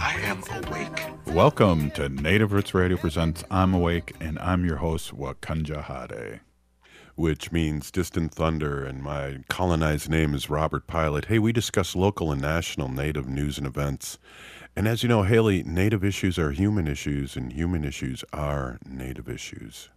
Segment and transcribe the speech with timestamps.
[0.00, 1.34] I am awake.
[1.34, 6.40] Welcome to Native Roots Radio presents I'm Awake, and I'm your host, Wakanja Hade.
[7.16, 11.24] Which means distant thunder, and my colonized name is Robert Pilot.
[11.24, 14.18] Hey, we discuss local and national Native news and events.
[14.76, 19.28] And as you know, Haley, Native issues are human issues, and human issues are Native
[19.28, 19.88] issues.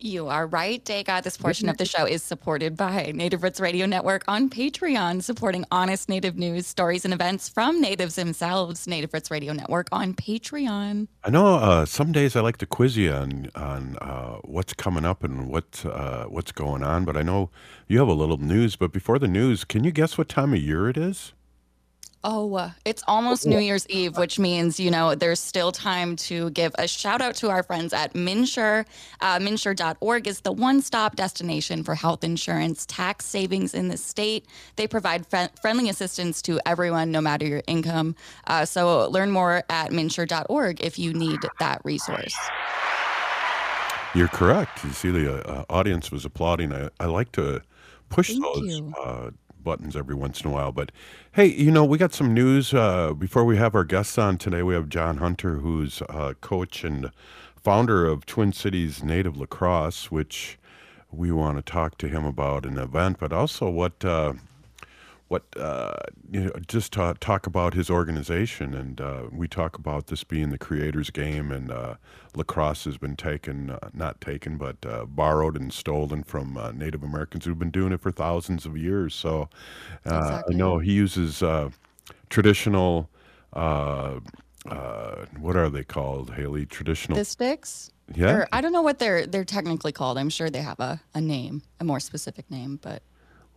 [0.00, 1.20] You are right, Dega.
[1.24, 5.64] This portion of the show is supported by Native Roots Radio Network on Patreon, supporting
[5.72, 8.86] honest Native news, stories, and events from natives themselves.
[8.86, 11.08] Native Roots Radio Network on Patreon.
[11.24, 15.04] I know uh, some days I like to quiz you on on uh, what's coming
[15.04, 17.50] up and what uh, what's going on, but I know
[17.88, 18.76] you have a little news.
[18.76, 21.32] But before the news, can you guess what time of year it is?
[22.24, 26.74] Oh, it's almost New Year's Eve, which means, you know, there's still time to give
[26.76, 28.84] a shout out to our friends at MNsure.
[29.20, 34.46] Uh, MNsure.org is the one stop destination for health insurance tax savings in the state.
[34.74, 38.16] They provide fr- friendly assistance to everyone, no matter your income.
[38.48, 42.36] Uh, so learn more at MNsure.org if you need that resource.
[44.14, 44.82] You're correct.
[44.84, 46.72] You see, the uh, audience was applauding.
[46.72, 47.62] I, I like to
[48.08, 48.92] push Thank those you.
[49.00, 49.30] uh,
[49.62, 50.72] buttons every once in a while.
[50.72, 50.92] But
[51.32, 54.62] hey, you know, we got some news uh, before we have our guests on today.
[54.62, 57.10] We have John Hunter, who's uh, coach and
[57.56, 60.58] founder of Twin Cities Native Lacrosse, which
[61.10, 64.04] we want to talk to him about an event, but also what.
[64.04, 64.34] Uh,
[65.28, 65.94] what uh,
[66.30, 70.50] you know, just ta- talk about his organization, and uh, we talk about this being
[70.50, 71.94] the creators' game, and uh,
[72.34, 77.02] lacrosse has been taken, uh, not taken, but uh, borrowed and stolen from uh, Native
[77.02, 79.14] Americans who've been doing it for thousands of years.
[79.14, 79.50] So
[80.10, 80.54] uh, Exactly.
[80.54, 81.70] I know he uses uh,
[82.30, 83.10] traditional.
[83.52, 84.20] Uh,
[84.66, 86.66] uh, what are they called, Haley?
[86.66, 87.16] Traditional.
[87.16, 87.90] The sticks?
[88.14, 88.32] yeah.
[88.32, 90.18] Or I don't know what they're they're technically called.
[90.18, 93.02] I'm sure they have a, a name, a more specific name, but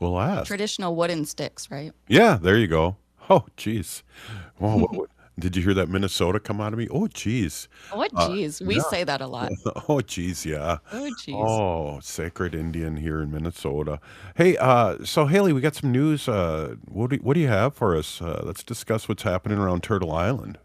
[0.02, 0.48] We'll ask.
[0.48, 1.94] traditional wooden sticks, right?
[2.08, 2.98] Yeah, there you go.
[3.30, 4.02] Oh, jeez.
[4.60, 6.88] Well, what, what, did you hear that Minnesota come out of me?
[6.92, 7.68] Oh, jeez.
[7.94, 8.82] What Uh, we yeah.
[8.90, 9.52] say that a lot.
[9.88, 10.80] Oh, geez, yeah.
[10.92, 11.36] Oh geez.
[11.38, 14.00] Oh, sacred Indian here in Minnesota.
[14.36, 16.28] Hey, uh, so Haley, we got some news.
[16.28, 18.22] Uh, what do what do you have for us?
[18.22, 20.58] Uh, let's discuss what's happening around Turtle Island.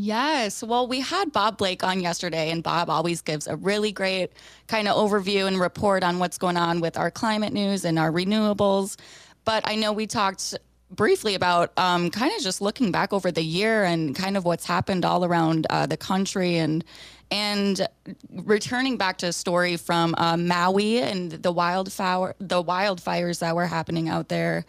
[0.00, 0.62] Yes.
[0.62, 4.30] Well, we had Bob Blake on yesterday, and Bob always gives a really great
[4.68, 8.12] kind of overview and report on what's going on with our climate news and our
[8.12, 8.96] renewables.
[9.44, 10.56] But I know we talked
[10.92, 14.64] briefly about um, kind of just looking back over the year and kind of what's
[14.64, 16.84] happened all around uh, the country and
[17.32, 17.86] and
[18.30, 23.66] returning back to a story from uh, Maui and the wildfire the wildfires that were
[23.66, 24.64] happening out there.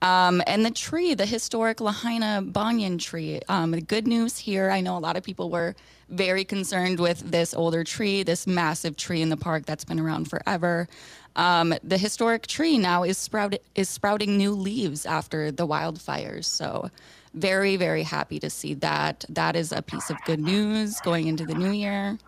[0.00, 3.40] Um, and the tree, the historic Lahaina banyan tree.
[3.48, 5.74] Um, the good news here, I know a lot of people were
[6.08, 10.30] very concerned with this older tree, this massive tree in the park that's been around
[10.30, 10.88] forever.
[11.36, 16.46] Um, the historic tree now is sprout is sprouting new leaves after the wildfires.
[16.46, 16.90] So,
[17.34, 19.24] very very happy to see that.
[19.28, 22.18] That is a piece of good news going into the new year.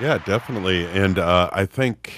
[0.00, 0.86] Yeah, definitely.
[0.86, 2.12] And uh, I think,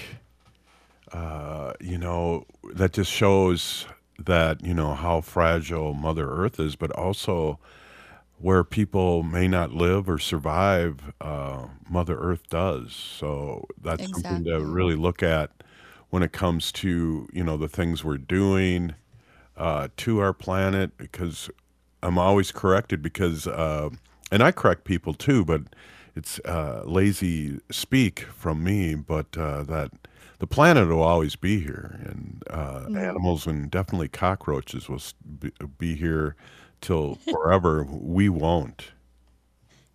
[1.11, 3.85] uh, you know, that just shows
[4.19, 7.59] that, you know, how fragile Mother Earth is, but also
[8.39, 12.93] where people may not live or survive, uh, Mother Earth does.
[12.93, 15.51] So that's something to really look at
[16.09, 18.93] when it comes to, you know, the things we're doing
[19.57, 21.49] uh, to our planet because
[22.03, 23.89] I'm always corrected because, uh,
[24.31, 25.61] and I correct people too, but
[26.15, 29.91] it's uh, lazy speak from me, but uh, that
[30.45, 35.01] the planet will always be here, and uh, animals and definitely cockroaches will
[35.39, 36.35] be, be here
[36.81, 37.83] till forever.
[37.89, 38.91] we won't.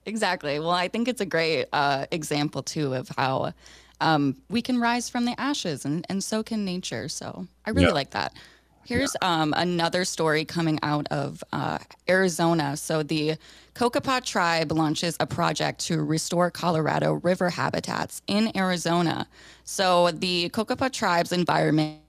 [0.06, 0.58] Exactly.
[0.58, 3.52] Well, I think it's a great uh, example too of how
[4.00, 7.08] um, we can rise from the ashes, and, and so can nature.
[7.08, 7.92] So I really Yeah.
[7.92, 8.32] like that.
[8.90, 11.78] Here's um, another story coming out of uh,
[12.08, 12.76] Arizona.
[12.76, 13.36] So the
[13.76, 19.28] Cocopah tribe launches a project to restore Colorado river habitats in Arizona.
[19.62, 22.00] So the Cocopah tribe's environment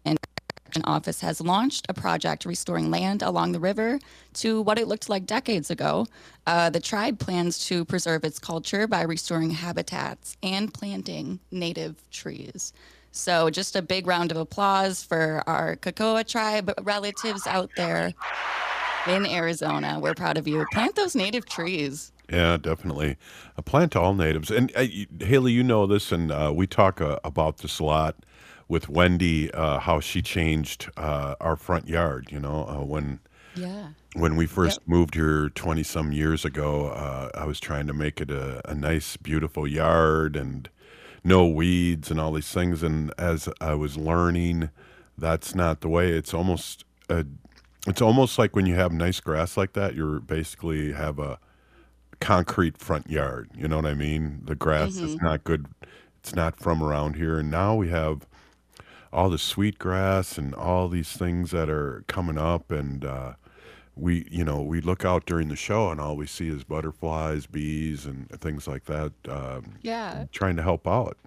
[0.86, 4.00] Office has launched a project restoring land along the river
[4.36, 6.08] to what it looked like decades ago.
[6.48, 12.74] Uh, the tribe plans to preserve its culture by restoring habitats and planting native trees.
[13.12, 18.14] So, just a big round of applause for our Cocoa tribe relatives out there
[19.08, 20.00] in Arizona.
[20.00, 20.66] We're proud of you.
[20.72, 22.12] Plant those native trees.
[22.32, 23.18] Yeah, definitely.
[23.58, 24.50] A plant all natives.
[24.50, 24.86] And uh,
[25.20, 28.16] Haley, you know this, and uh, we talk uh, about this a lot
[28.70, 32.30] with Wendy, uh, how she changed uh, our front yard.
[32.32, 33.20] You know, uh, when
[33.56, 33.90] Yeah.
[34.14, 38.22] when we first moved here 20 some years ago, uh, I was trying to make
[38.22, 40.70] it a, a nice, beautiful yard and
[41.24, 42.84] no weeds and all these things.
[42.84, 44.70] And as I was learning,
[45.18, 46.12] that's not the way.
[46.12, 47.26] It's almost a,
[47.88, 51.40] it's almost like when you have nice grass like that, you're basically have a
[52.20, 53.50] concrete front yard.
[53.56, 54.42] You know what I mean?
[54.46, 55.66] The grass is not good.
[56.20, 57.40] It's not from around here.
[57.40, 58.28] And now we have
[59.12, 63.34] all the sweet grass and all these things that are coming up and uh,
[63.96, 67.46] we you know we look out during the show and all we see is butterflies
[67.46, 70.26] bees and things like that um, Yeah.
[70.32, 71.18] trying to help out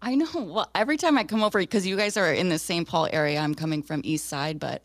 [0.00, 0.26] I know.
[0.34, 2.86] Well, every time I come over, because you guys are in the St.
[2.86, 4.80] Paul area, I'm coming from East Side, but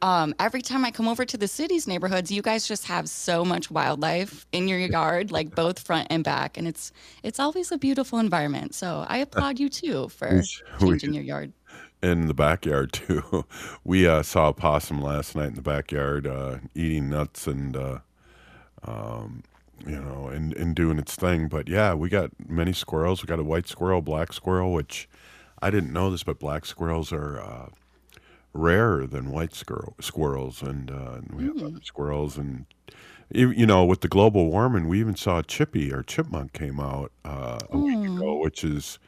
[0.00, 3.44] um, every time I come over to the city's neighborhoods, you guys just have so
[3.44, 6.92] much wildlife in your yard, like both front and back, and it's
[7.22, 8.74] it's always a beautiful environment.
[8.74, 10.40] So I applaud you too for
[10.80, 11.52] we- changing your yard.
[12.04, 13.44] In the backyard too.
[13.84, 17.98] We uh, saw a possum last night in the backyard uh, eating nuts and uh,
[18.84, 19.42] um,
[19.86, 21.48] you know and, and doing its thing.
[21.48, 23.22] But yeah we got many squirrels.
[23.22, 25.08] We got a white squirrel black squirrel which
[25.62, 27.68] i didn't know this but black squirrels are uh,
[28.52, 30.62] rarer than white squirrel, squirrels.
[30.62, 32.38] And, uh, and we have other squirrels.
[32.38, 32.66] And
[33.30, 37.10] you know with the global warming we even saw a chippy or chipmunk came out
[37.24, 38.98] uh, a week ago which is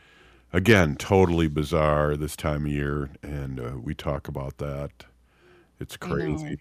[0.56, 4.90] again totally bizarre this time of year and uh, we talk about that
[5.78, 6.14] it's I know.
[6.14, 6.58] crazy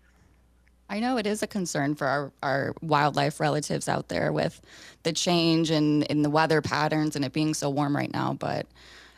[0.89, 4.61] I know it is a concern for our, our wildlife relatives out there with
[5.03, 8.33] the change in, in the weather patterns and it being so warm right now.
[8.33, 8.67] But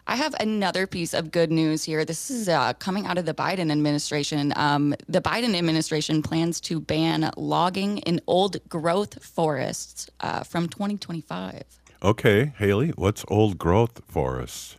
[0.09, 2.05] I have another piece of good news here.
[2.05, 4.53] This is uh, coming out of the Biden administration.
[4.55, 11.63] Um, the Biden administration plans to ban logging in old growth forests uh, from 2025.
[12.01, 14.77] Okay haley what's old growth forests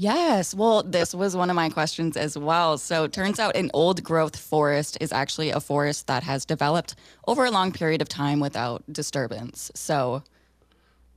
[0.00, 0.54] Yes.
[0.54, 2.78] Well, this was one of my questions as well.
[2.78, 6.94] So it turns out an old growth forest is actually a forest that has developed
[7.26, 9.72] over a long period of time without disturbance.
[9.74, 10.22] So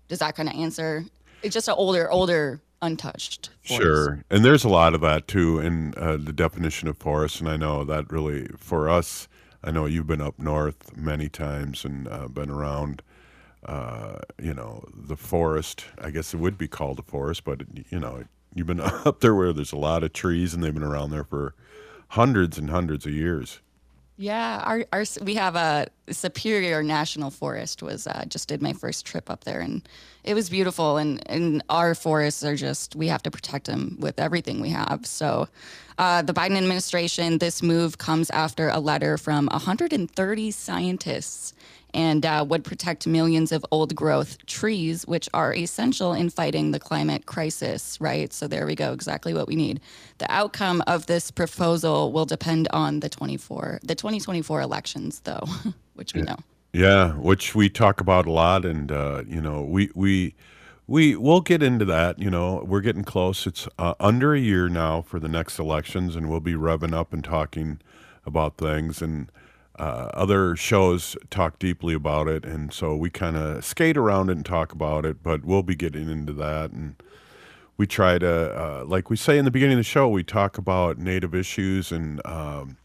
[0.08, 1.06] does that kind of answer?
[1.44, 3.84] It's just an older, older, untouched forest.
[3.84, 7.48] Sure, and there's a lot of that too in uh, the definition of forest, and
[7.48, 9.28] I know that really for us,
[9.64, 13.04] I know you've been up north many times and uh, been around.
[13.66, 15.86] Uh, you know, the forest.
[16.00, 18.24] I guess it would be called a forest, but you know,
[18.56, 21.24] you've been up there where there's a lot of trees, and they've been around there
[21.24, 21.54] for
[22.10, 23.60] hundreds and hundreds of years.
[24.22, 29.04] Yeah, our, our we have a Superior National Forest was uh, just did my first
[29.04, 29.82] trip up there and
[30.24, 34.20] it was beautiful and and our forests are just we have to protect them with
[34.20, 35.08] everything we have.
[35.08, 35.48] So
[35.98, 41.56] uh, the Biden administration this move comes after a letter from 130 scientists
[41.94, 46.80] and uh, would protect millions of old growth trees, which are essential in fighting the
[46.80, 48.32] climate crisis, right?
[48.34, 49.80] So there we go, exactly what we need.
[50.18, 55.44] The outcome of this proposal will depend on the 24, the 2024 elections, though,
[55.96, 56.38] which we know.
[56.74, 60.36] Yeah, which we talk about a lot, and uh, you know, we we
[60.88, 62.18] we we'll get into that.
[62.18, 63.46] You know, we're getting close.
[63.46, 67.12] It's uh, under a year now for the next elections, and we'll be revving up
[67.12, 67.82] and talking
[68.26, 69.02] about things.
[69.02, 69.30] And
[69.78, 74.34] uh, other shows talk deeply about it, and so we kind of skate around it
[74.34, 75.24] and talk about it.
[75.24, 76.96] But we'll be getting into that, and
[77.78, 80.58] we try to, uh, like we say in the beginning of the show, we talk
[80.58, 82.22] about native issues and.
[82.26, 82.78] Um,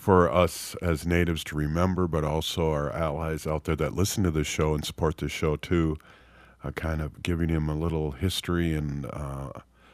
[0.00, 4.30] for us as natives to remember, but also our allies out there that listen to
[4.30, 5.98] this show and support this show too,
[6.64, 9.50] uh, kind of giving them a little history and uh,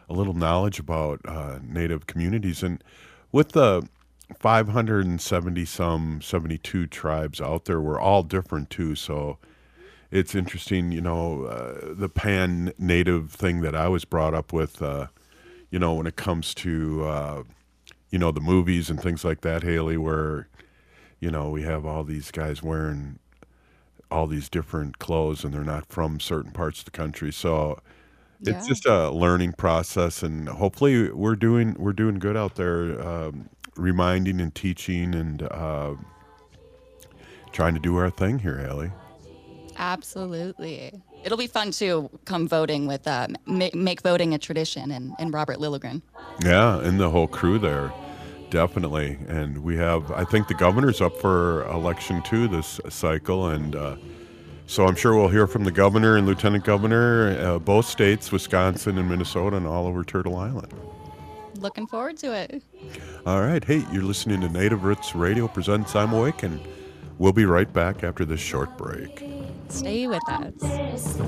[0.09, 2.63] a little knowledge about uh, native communities.
[2.63, 2.85] And
[3.33, 3.89] with the
[4.39, 8.95] 570 some 72 tribes out there, we're all different too.
[8.95, 9.39] So
[10.11, 14.83] it's interesting, you know, uh, the pan native thing that I was brought up with,
[14.83, 15.09] uh,
[15.71, 17.05] you know, when it comes to.
[17.05, 17.45] Uh,
[18.11, 20.49] you know the movies and things like that haley where
[21.21, 23.19] you know we have all these guys wearing
[24.11, 27.79] all these different clothes and they're not from certain parts of the country so
[28.47, 28.67] it's Yeah.
[28.67, 34.41] just a learning process and hopefully we're doing we're doing good out there um, reminding
[34.41, 35.95] and teaching and uh,
[37.53, 38.91] trying to do our thing here haley
[39.79, 40.93] Absolutely.
[41.25, 45.33] It'll be fun to come voting with uh, make, make voting a tradition and, and
[45.33, 46.03] Robert Lilligren.
[46.45, 47.93] Yeah, and the whole crew there,
[48.51, 49.19] definitely.
[49.29, 53.97] And we have, I think the governor's up for election too this cycle, and uh,
[54.67, 58.99] so I'm sure we'll hear from the governor and lieutenant governor, uh, both states, Wisconsin
[58.99, 60.73] and Minnesota, and all over Turtle Island.
[61.67, 62.63] Looking forward to it.
[63.27, 66.61] All right, hey, you're listening to Native Roots Radio presents I'm Awake, and
[67.19, 69.25] we'll be right back after this short break.
[69.69, 71.19] Stay with us.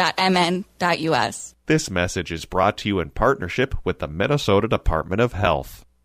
[0.00, 1.54] health.state.mn.us.
[1.66, 5.84] This message is brought to you in partnership with the Minnesota Department of Health.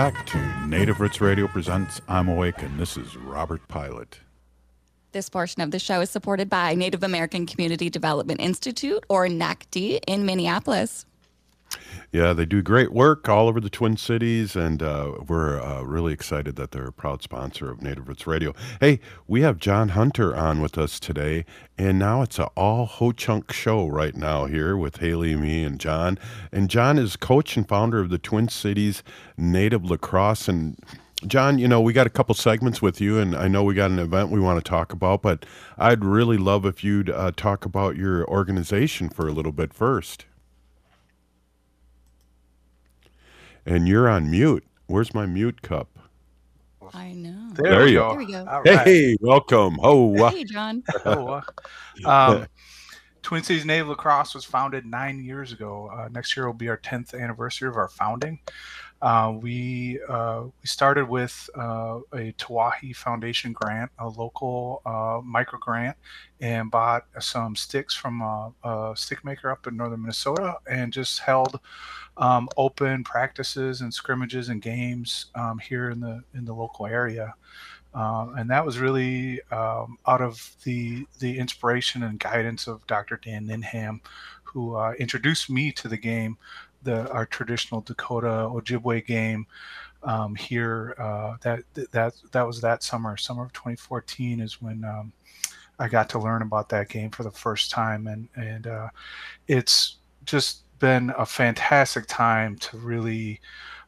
[0.00, 4.18] Back to Native Roots Radio presents I'm Awake, and this is Robert Pilot.
[5.12, 10.00] This portion of the show is supported by Native American Community Development Institute, or NACD,
[10.06, 11.04] in Minneapolis.
[12.12, 16.12] Yeah, they do great work all over the Twin Cities, and uh, we're uh, really
[16.12, 18.52] excited that they're a proud sponsor of Native Roots Radio.
[18.80, 18.98] Hey,
[19.28, 21.44] we have John Hunter on with us today,
[21.78, 25.78] and now it's an all Ho Chunk show right now here with Haley, me, and
[25.78, 26.18] John.
[26.50, 29.04] And John is coach and founder of the Twin Cities
[29.36, 30.48] Native Lacrosse.
[30.48, 30.76] And
[31.28, 33.92] John, you know, we got a couple segments with you, and I know we got
[33.92, 35.46] an event we want to talk about, but
[35.78, 40.24] I'd really love if you'd uh, talk about your organization for a little bit first.
[43.70, 44.64] And you're on mute.
[44.88, 45.86] Where's my mute cup?
[46.92, 47.52] I know.
[47.54, 48.08] There, There you go.
[48.08, 48.44] There we go.
[48.50, 48.78] All right.
[48.80, 49.78] Hey, welcome.
[49.80, 50.82] Oh, Hey, John.
[51.06, 51.40] Oh,
[52.04, 52.48] um,
[53.22, 55.88] Twin Cities Native Lacrosse was founded nine years ago.
[55.94, 58.40] Uh, next year will be our 10th anniversary of our founding.
[59.02, 65.58] Uh, we uh, we started with uh, a Tiwahe Foundation grant, a local uh, micro
[65.58, 65.96] grant,
[66.40, 71.20] and bought some sticks from a, a stick maker up in northern Minnesota, and just
[71.20, 71.60] held
[72.18, 77.34] um, open practices and scrimmages and games um, here in the in the local area.
[77.92, 83.18] Uh, and that was really um, out of the the inspiration and guidance of Dr.
[83.24, 84.00] Dan Ninham,
[84.44, 86.36] who uh, introduced me to the game,
[86.82, 89.46] the our traditional Dakota Ojibwe game
[90.02, 90.94] um, here.
[90.98, 95.12] Uh, that that that was that summer, summer of 2014, is when um,
[95.78, 98.88] I got to learn about that game for the first time, and and uh,
[99.48, 103.40] it's just been a fantastic time to really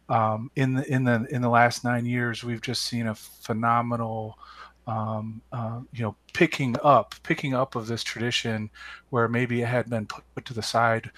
[0.08, 4.38] um, in the in the in the last nine years, we've just seen a phenomenal,
[4.86, 8.70] um, uh, you know, picking up, picking up of this tradition,
[9.10, 11.10] where maybe it had been put, put to the side,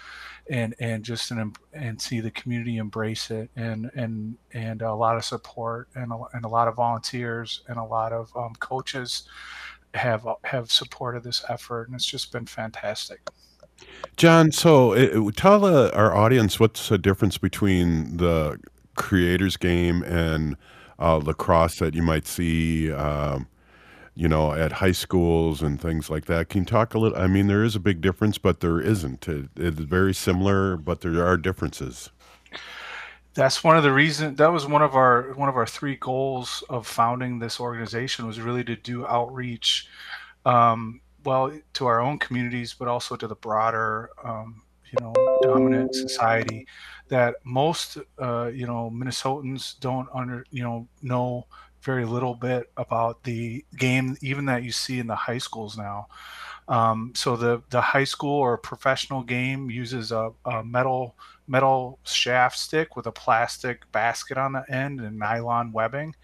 [0.51, 5.17] and and just an, and see the community embrace it, and and and a lot
[5.17, 9.29] of support, and a, and a lot of volunteers, and a lot of um, coaches
[9.95, 13.21] have have supported this effort, and it's just been fantastic.
[14.17, 18.59] John, so it, tell our audience what's the difference between the
[18.97, 20.57] creators game and
[20.99, 23.49] uh, lacrosse that you might see, um,
[24.15, 26.49] you know, at high schools and things like that.
[26.49, 27.19] Can you talk a little?
[27.19, 29.27] I mean, there is a big difference, but there isn't.
[29.29, 32.11] It, it's very similar, but there are differences.
[33.35, 36.63] that's one of the reasons that was one of our one of our three goals
[36.71, 39.89] of founding this organization was really to do outreach
[40.47, 45.95] um, well to our own communities but also to the broader um, you know dominant
[45.95, 46.67] society
[47.09, 51.47] that most uh, you know minnesotans don't under you know know
[51.85, 56.07] very little bit about the game even that you see in the high schools now
[56.67, 61.15] um, so the the high school or professional game uses a, a, metal
[61.47, 66.15] metal shaft stick with a plastic basket on the end and nylon webbing.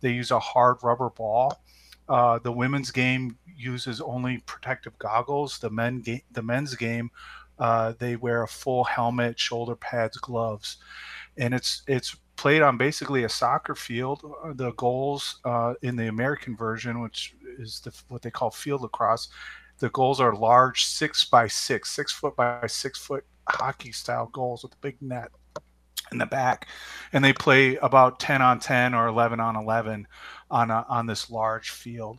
[0.00, 1.60] They use a hard rubber ball.
[2.08, 5.58] Uh, the women's game uses only protective goggles.
[5.58, 7.10] The men ga- the men's game
[7.58, 10.76] uh, they wear a full helmet, shoulder pads, gloves,
[11.36, 14.24] and it's it's played on basically a soccer field.
[14.42, 18.80] Uh, the goals uh, in the American version, which is the, what they call field
[18.80, 19.28] lacrosse,
[19.78, 24.62] the goals are large six by six, six foot by six foot hockey style goals
[24.62, 25.30] with a big net
[26.12, 26.68] in the back,
[27.12, 30.06] and they play about ten on ten or eleven on eleven
[30.50, 32.18] on a, on this large field.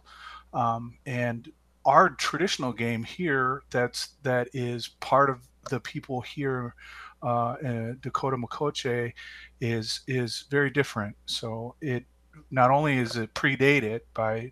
[0.53, 1.51] Um, and
[1.85, 6.75] our traditional game here, that's that is part of the people here
[7.21, 7.55] uh,
[8.01, 9.13] Dakota Makoche
[9.61, 11.15] is is very different.
[11.25, 12.05] So it
[12.51, 14.51] not only is it predated by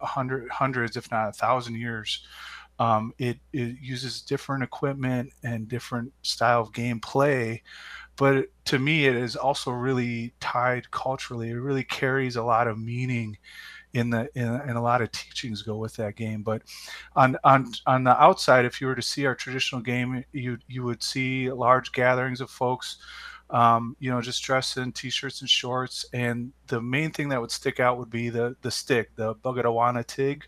[0.00, 2.24] hundred, hundreds, if not a thousand years.
[2.78, 7.60] Um, it, it uses different equipment and different style of gameplay,
[8.16, 11.50] but to me, it is also really tied culturally.
[11.50, 13.36] It really carries a lot of meaning
[13.94, 16.42] in the in, in, a lot of teachings go with that game.
[16.42, 16.62] But
[17.16, 20.82] on on on the outside, if you were to see our traditional game, you you
[20.82, 22.98] would see large gatherings of folks
[23.52, 26.06] um, you know, just dressed in t-shirts and shorts.
[26.14, 30.06] And the main thing that would stick out would be the the stick, the Bugadawana
[30.06, 30.44] Tig.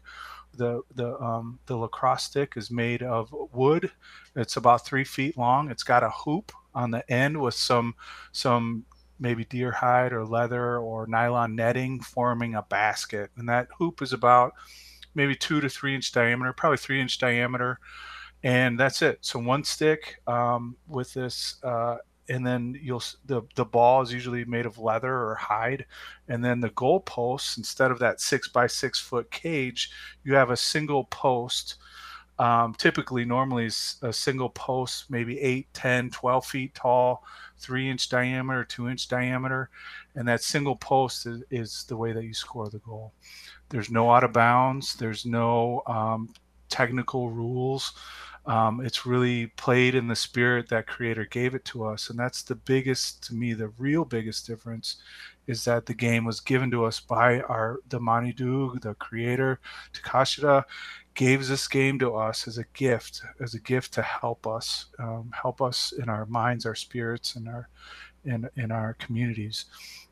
[0.57, 3.91] The the um, the lacrosse stick is made of wood.
[4.37, 5.71] It's about three feet long.
[5.71, 7.95] It's got a hoop on the end with some
[8.33, 8.85] some
[9.25, 13.31] maybe deer hide or leather or nylon netting forming a basket.
[13.37, 14.52] And that hoop is about
[15.16, 17.81] maybe two to three inch diameter, probably three inch diameter
[18.44, 19.18] and that's it.
[19.22, 21.96] So one stick um, with this uh,
[22.29, 25.85] and then you'll the the ball is usually made of leather or hide,
[26.29, 29.90] and then the goal posts instead of that six by six foot cage,
[30.25, 31.77] you have a single post.
[32.38, 33.70] Um, typically, normally
[34.03, 37.23] a single post, maybe 8, 10, 12 feet tall,
[37.59, 39.70] three inch diameter, two inch diameter,
[40.16, 43.12] and that single post is, is the way that you score the goal.
[43.68, 44.94] There's no out of bounds.
[44.94, 46.35] There's no um,
[46.68, 47.92] technical rules.
[48.47, 52.42] Um, it's really played in the spirit that creator gave it to us and that's
[52.42, 54.97] the biggest to me the real biggest difference
[55.47, 59.61] is that the game was given to us by our the manidu the creator
[59.94, 60.62] takashita
[61.14, 65.31] gave this game to us as a gift as a gift to help us um,
[65.40, 67.68] help us in our minds our spirits and our
[68.24, 69.66] in in our communities.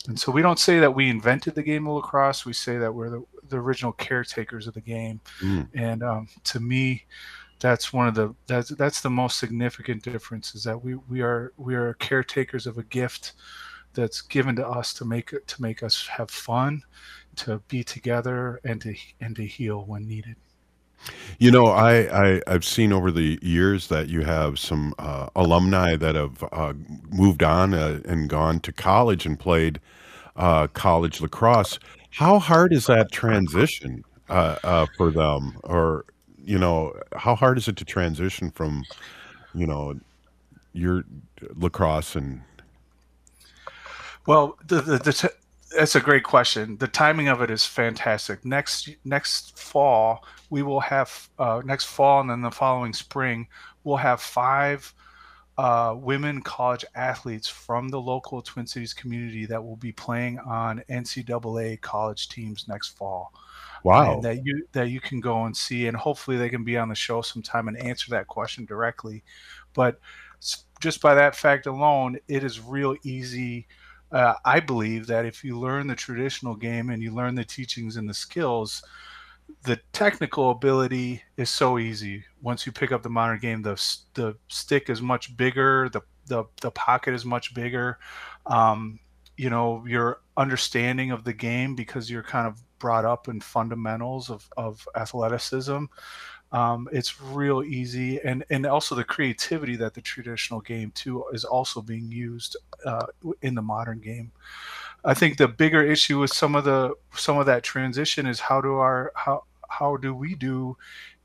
[0.09, 2.45] And so we don't say that we invented the game of lacrosse.
[2.45, 5.21] We say that we're the, the original caretakers of the game.
[5.41, 5.69] Mm.
[5.75, 7.05] and um, to me
[7.63, 11.53] that's one of the that's that's the most significant difference is that we we are
[11.57, 13.35] we are caretakers of a gift
[13.95, 16.83] that's given to us to make it to make us have fun
[17.37, 20.37] to be together and to and to heal when needed
[21.39, 25.97] you know i, I i've seen over the years that you have some uh, alumni
[25.97, 26.73] that have uh,
[27.11, 29.81] moved on uh, and gone to college and played
[30.37, 31.79] uh, college lacrosse.
[32.11, 35.59] How hard is that transition uh, uh, for them?
[35.65, 36.05] Or
[36.45, 38.85] you know, how hard is it to transition from,
[39.55, 39.95] you know,
[40.73, 41.05] your
[41.55, 42.43] lacrosse and
[44.27, 45.33] well, the, the, the
[45.77, 46.77] that's a great question.
[46.79, 48.45] The timing of it is fantastic.
[48.45, 53.49] Next next fall, we will have uh, next fall and then the following spring,
[53.85, 54.93] we'll have five
[55.59, 60.83] uh, women college athletes from the local Twin Cities community that will be playing on
[60.89, 63.33] NCAA college teams next fall.
[63.85, 64.21] Wow.
[64.21, 66.95] that you that you can go and see, and hopefully they can be on the
[66.95, 69.25] show sometime and answer that question directly.
[69.75, 69.99] But
[70.81, 73.67] just by that fact alone, it is real easy.
[74.13, 77.97] Uh, I believe that if you learn the traditional game and you learn the teachings
[77.97, 78.83] and the skills,
[79.65, 82.25] the technical ability is so easy.
[82.43, 83.75] Once you pick up the modern game, the
[84.15, 87.99] the stick is much bigger, the the, the pocket is much bigger.
[88.47, 89.01] Um,
[89.37, 94.31] you know, your understanding of the game because you're kind of brought up in fundamentals
[94.31, 95.85] of, of athleticism.
[96.53, 101.45] Um, it's real easy, and and also the creativity that the traditional game too is
[101.45, 103.07] also being used uh,
[103.41, 104.33] in the modern game.
[105.05, 108.61] I think the bigger issue with some of the some of that transition is how
[108.61, 110.77] do our how how do we do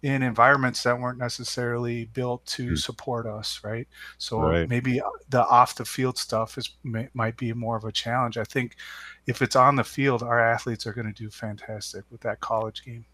[0.03, 2.77] in environments that weren't necessarily built to Mm.
[2.77, 3.87] support us, right?
[4.17, 4.69] So Right.
[4.69, 8.37] maybe the off the field stuff is may, might be more of a challenge.
[8.37, 8.75] I think
[9.25, 12.83] if it's on the field, our athletes are going to do fantastic with that college
[12.83, 13.05] game.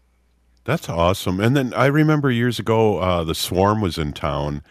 [0.64, 1.40] That's awesome.
[1.40, 4.62] And then I remember years ago, uh, the Swarm was in town,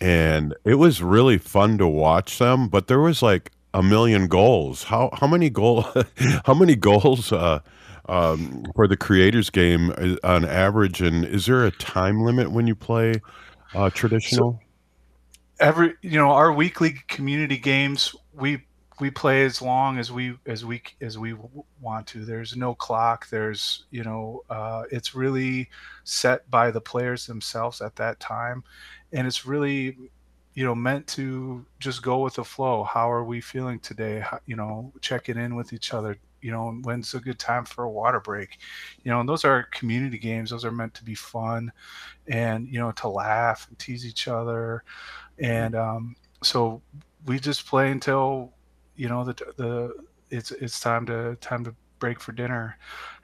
[0.00, 2.68] and it was really fun to watch them.
[2.68, 4.84] But there was like a million goals.
[4.84, 5.86] How how many goal
[6.44, 7.60] how many goals uh,
[8.08, 11.00] um, for the Creators game uh, on average?
[11.00, 13.14] And is there a time limit when you play
[13.74, 14.60] uh, traditional?
[15.60, 18.62] every you know our weekly community games we
[18.98, 21.34] we play as long as we as we as we
[21.80, 22.24] want to.
[22.24, 23.28] There's no clock.
[23.28, 25.68] There's you know uh, it's really
[26.04, 28.64] set by the players themselves at that time.
[29.12, 29.96] And it's really
[30.54, 32.84] you know meant to just go with the flow.
[32.84, 34.20] How are we feeling today?
[34.20, 36.16] How, you know checking in with each other.
[36.40, 38.58] You know when's a good time for a water break?
[39.02, 40.50] You know and those are community games.
[40.50, 41.70] Those are meant to be fun
[42.28, 44.84] and you know to laugh and tease each other.
[45.38, 46.80] And um, so
[47.26, 48.52] we just play until
[48.96, 49.94] you know the the
[50.30, 52.78] it's it's time to time to break for dinner.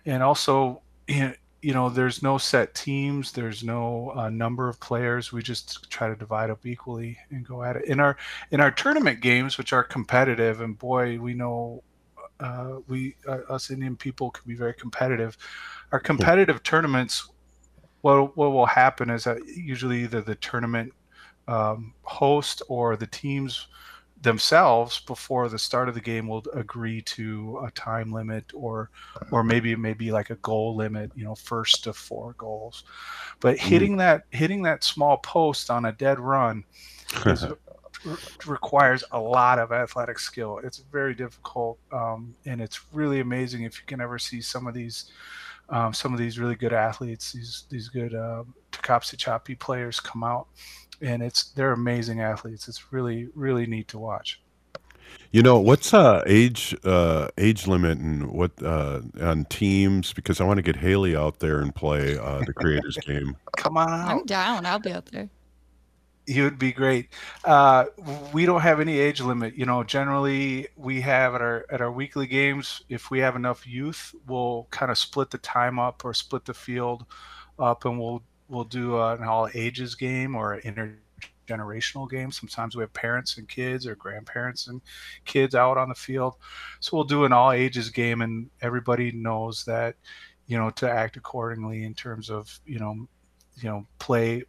[0.06, 3.32] And also you know, you know there's no set teams.
[3.32, 5.32] There's no uh, number of players.
[5.32, 7.84] We just try to divide up equally and go at it.
[7.86, 8.16] In our
[8.50, 11.82] in our tournament games which are competitive and boy we know
[12.40, 15.36] uh, we uh, us indian people can be very competitive.
[15.92, 17.28] Our competitive tournaments
[18.00, 20.92] what what will happen is that usually either the tournament
[21.48, 23.68] um, host or the teams
[24.22, 28.90] themselves before the start of the game will agree to a time limit or
[29.32, 32.84] or maybe it may be like a goal limit you know first to four goals.
[33.40, 36.64] But hitting that hitting that small post on a dead run
[37.26, 37.58] is, r-
[38.46, 40.60] requires a lot of athletic skill.
[40.62, 44.74] It's very difficult um, and it's really amazing if you can ever see some of
[44.74, 45.10] these
[45.68, 50.22] um, some of these really good athletes these these good uh, Tecopsy Choppy players come
[50.22, 50.46] out
[51.02, 52.68] and it's they're amazing athletes.
[52.68, 54.40] It's really really neat to watch.
[55.30, 60.44] You know what's uh age uh age limit and what uh on teams because I
[60.44, 63.36] want to get Haley out there and play uh the creators game.
[63.56, 64.10] Come on out.
[64.10, 64.66] I'm down.
[64.66, 65.28] I'll be out there.
[66.24, 67.08] You would be great.
[67.44, 67.86] Uh,
[68.32, 69.56] we don't have any age limit.
[69.56, 72.82] You know, generally we have at our at our weekly games.
[72.88, 76.54] If we have enough youth, we'll kind of split the time up or split the
[76.54, 77.06] field
[77.58, 80.98] up, and we'll we'll do uh, an all ages game or an
[81.48, 82.30] intergenerational game.
[82.30, 84.80] Sometimes we have parents and kids or grandparents and
[85.24, 86.34] kids out on the field.
[86.80, 89.96] So we'll do an all ages game, and everybody knows that
[90.46, 93.08] you know to act accordingly in terms of you know
[93.56, 94.42] you know play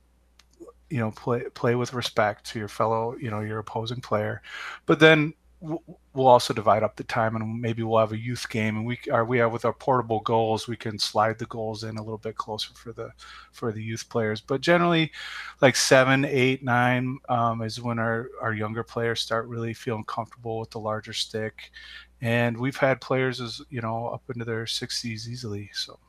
[0.89, 4.41] you know play play with respect to your fellow you know your opposing player
[4.85, 5.33] but then
[5.63, 8.99] we'll also divide up the time and maybe we'll have a youth game and we
[9.11, 12.17] are we have with our portable goals we can slide the goals in a little
[12.17, 13.09] bit closer for the
[13.51, 14.41] for the youth players.
[14.41, 15.11] But generally
[15.61, 20.59] like seven eight nine um, is when our our younger players start really feeling comfortable
[20.59, 21.71] with the larger stick.
[22.21, 25.99] And we've had players as you know up into their 60s easily so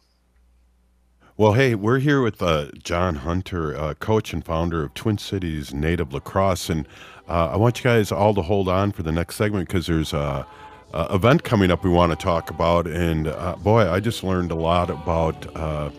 [1.37, 5.75] Well, hey, we're here with uh, John Hunter, uh, coach and founder of Twin Cities
[5.75, 6.87] Native Lacrosse, and
[7.29, 10.13] uh, I want you guys all to hold on for the next segment because there's
[10.13, 10.47] a,
[10.93, 14.53] a event coming up we want to talk about, and uh, boy, I just learned
[14.53, 15.91] a lot about uh,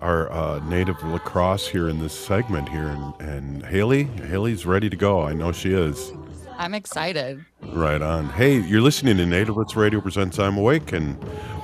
[0.00, 4.96] our uh, Native Lacrosse here in this segment here, and, and Haley, Haley's ready to
[4.96, 5.22] go.
[5.22, 6.10] I know she is.
[6.58, 7.44] I'm excited.
[7.72, 8.30] Right on.
[8.30, 11.16] Hey, you're listening to Native Roots Radio presents I'm Awake, and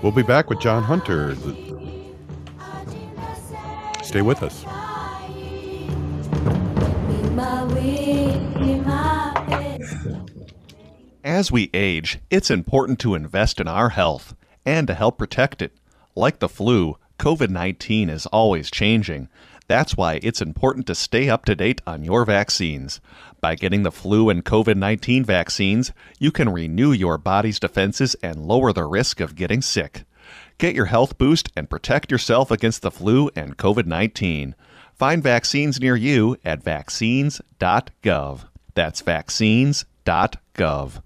[0.05, 1.35] we'll be back with John Hunter.
[4.13, 4.67] Stay with us.
[11.25, 14.35] As we age, it's important to invest in our health
[14.67, 15.73] and to help protect it.
[16.15, 19.31] Like the flu, COVID 19 is always changing.
[19.67, 23.01] That's why it's important to stay up to date on your vaccines.
[23.41, 28.45] By getting the flu and COVID 19 vaccines, you can renew your body's defenses and
[28.45, 30.05] lower the risk of getting sick.
[30.59, 34.55] Get your health boost and protect yourself against the flu and COVID 19.
[34.95, 38.45] Find vaccines near you at vaccines.gov.
[38.75, 41.03] That's vaccines.gov.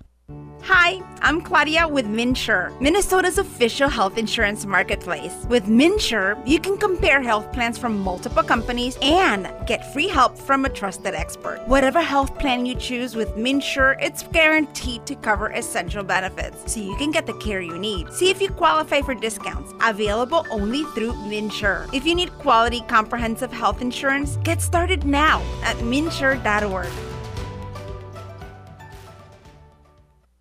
[0.68, 5.32] Hi, I'm Claudia with MNsure, Minnesota's official health insurance marketplace.
[5.48, 10.64] With MNsure, you can compare health plans from multiple companies and get free help from
[10.64, 11.62] a trusted expert.
[11.68, 16.96] Whatever health plan you choose with MNsure, it's guaranteed to cover essential benefits so you
[16.96, 18.12] can get the care you need.
[18.12, 21.94] See if you qualify for discounts available only through MNsure.
[21.94, 27.15] If you need quality comprehensive health insurance, get started now at mnsure.org.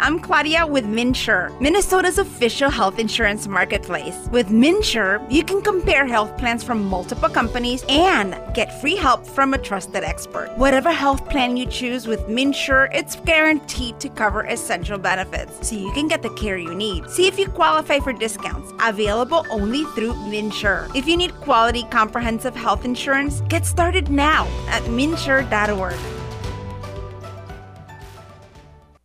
[0.00, 4.28] I'm Claudia with MNsure, Minnesota's official health insurance marketplace.
[4.30, 9.54] With MNsure, you can compare health plans from multiple companies and get free help from
[9.54, 10.52] a trusted expert.
[10.56, 15.92] Whatever health plan you choose with MNsure, it's guaranteed to cover essential benefits so you
[15.92, 17.08] can get the care you need.
[17.08, 20.94] See if you qualify for discounts available only through MNsure.
[20.94, 26.23] If you need quality comprehensive health insurance, get started now at mnsure.org.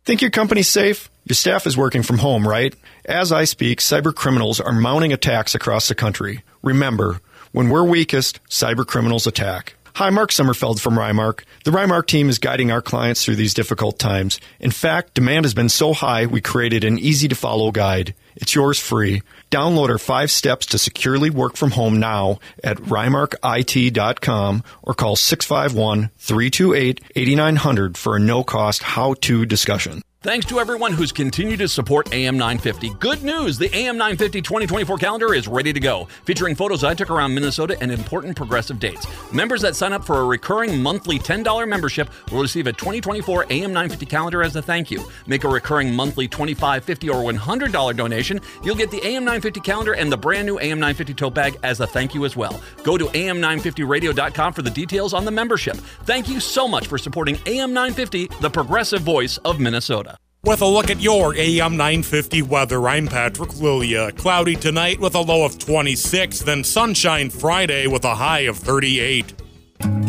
[0.04, 1.10] Think your company's safe?
[1.26, 2.74] Your staff is working from home, right?
[3.04, 6.42] As I speak, cyber criminals are mounting attacks across the country.
[6.62, 7.20] Remember,
[7.52, 9.74] when we're weakest, cyber criminals attack.
[9.94, 11.44] Hi, Mark Sommerfeld from Rymark.
[11.64, 14.40] The Rymark team is guiding our clients through these difficult times.
[14.58, 18.14] In fact, demand has been so high, we created an easy to follow guide.
[18.36, 19.22] It's yours free.
[19.50, 26.10] Download our five steps to securely work from home now at rymarkit.com or call 651
[26.18, 30.02] 328 8900 for a no cost how to discussion.
[30.22, 32.90] Thanks to everyone who's continued to support AM 950.
[33.00, 33.56] Good news!
[33.56, 37.74] The AM 950 2024 calendar is ready to go, featuring photos I took around Minnesota
[37.80, 39.06] and important progressive dates.
[39.32, 43.72] Members that sign up for a recurring monthly $10 membership will receive a 2024 AM
[43.72, 45.02] 950 calendar as a thank you.
[45.26, 48.42] Make a recurring monthly $25, $50, or $100 donation.
[48.62, 51.80] You'll get the AM 950 calendar and the brand new AM 950 tote bag as
[51.80, 52.60] a thank you as well.
[52.82, 55.76] Go to am950radio.com for the details on the membership.
[56.04, 60.09] Thank you so much for supporting AM 950, the progressive voice of Minnesota.
[60.42, 64.10] With a look at your AM 950 weather, I'm Patrick Lilia.
[64.12, 69.34] Cloudy tonight with a low of 26, then sunshine Friday with a high of 38.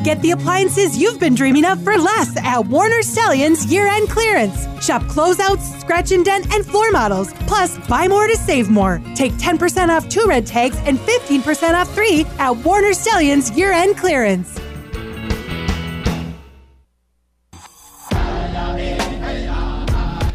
[0.06, 4.63] Get the appliances you've been dreaming of for less at Warner Stellian's year-end clearance.
[4.82, 7.34] Shop closeouts, scratch and dent, and floor models.
[7.46, 9.02] Plus, buy more to save more.
[9.15, 14.58] Take 10% off two red tags and 15% off three at Warner Stellian's year-end clearance.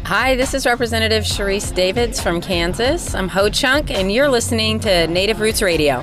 [0.07, 3.13] Hi, this is Representative Sharice Davids from Kansas.
[3.13, 5.95] I'm Ho Chunk, and you're listening to Native Roots Radio.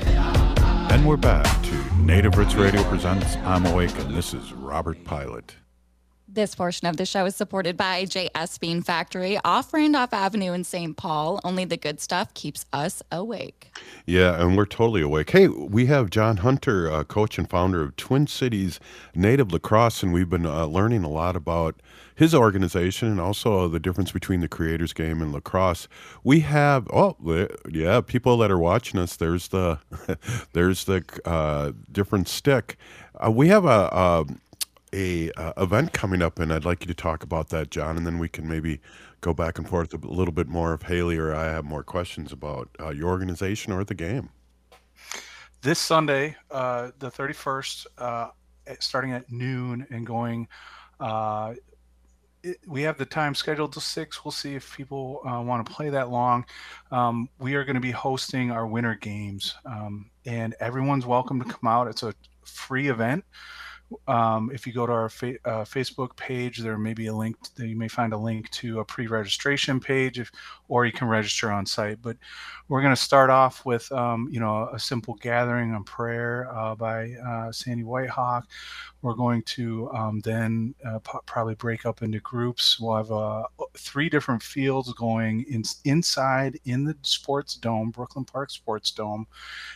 [0.91, 5.57] And we're back to Native Roots Radio presents I'm Awake, and this is Robert Pilot.
[6.29, 10.65] This portion of the show is supported by JS Bean Factory off Randolph Avenue in
[10.65, 10.95] St.
[10.99, 11.41] Paul.
[11.43, 13.75] Only the good stuff keeps us awake.
[14.05, 15.31] Yeah, and we're totally awake.
[15.31, 18.81] Hey, we have John Hunter, uh, coach and founder of Twin Cities
[19.15, 21.81] Native Lacrosse, and we've been uh, learning a lot about
[22.15, 25.89] his organization and also the difference between the creators game and lacrosse.
[26.23, 27.17] We have oh
[27.71, 29.17] yeah, people that are watching us.
[29.17, 29.79] There's the
[30.53, 32.77] there's the uh, different stick.
[33.23, 34.27] Uh, we have a, a
[34.93, 38.07] a uh, event coming up, and I'd like you to talk about that, John, and
[38.07, 38.81] then we can maybe
[39.21, 42.31] go back and forth a little bit more if Haley or I have more questions
[42.33, 44.31] about uh, your organization or the game.
[45.63, 48.29] This Sunday, uh, the 31st, uh,
[48.81, 50.47] starting at noon and going
[51.01, 51.55] uh,
[52.67, 54.25] we have the time scheduled to six.
[54.25, 56.45] We'll see if people uh, want to play that long.
[56.91, 61.47] Um, we are going to be hosting our winter games, um, and everyone's welcome to
[61.47, 61.89] come out.
[61.89, 63.25] It's a free event.
[64.07, 67.37] Um, if you go to our fa- uh, Facebook page, there may be a link.
[67.57, 70.31] To, you may find a link to a pre-registration page, if,
[70.69, 72.03] or you can register on site.
[72.03, 72.17] But
[72.69, 76.75] we're going to start off with, um, you know, a simple gathering on prayer uh,
[76.75, 78.45] by uh, Sandy Whitehawk.
[79.03, 82.81] We're going to um, then uh, p- probably break up into groups.
[82.81, 83.43] We'll have uh,
[83.77, 89.27] three different fields going in, inside in the sports dome, Brooklyn Park Sports Dome.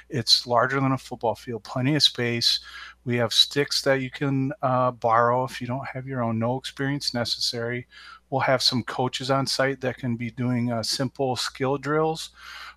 [0.09, 2.61] It's larger than a football field, plenty of space.
[3.09, 6.38] We have sticks that you can uh, borrow if you don't have your own.
[6.38, 7.87] No experience necessary.
[8.29, 12.33] We'll have some coaches on site that can be doing uh, simple skill drills.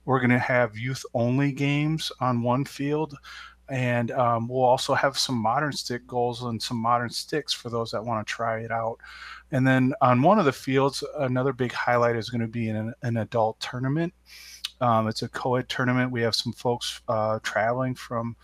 [0.05, 3.13] We're going to have youth only games on one field
[3.67, 7.91] and um, we'll also have some modern stick goals and some modern sticks for those
[7.91, 8.99] that want to try it out.
[9.51, 12.93] And then on one of the fields, another big highlight is going to be an,
[13.03, 14.13] an adult tournament.
[14.79, 16.09] Um, it's a co-ed tournament.
[16.09, 18.37] We have some folks uh, traveling from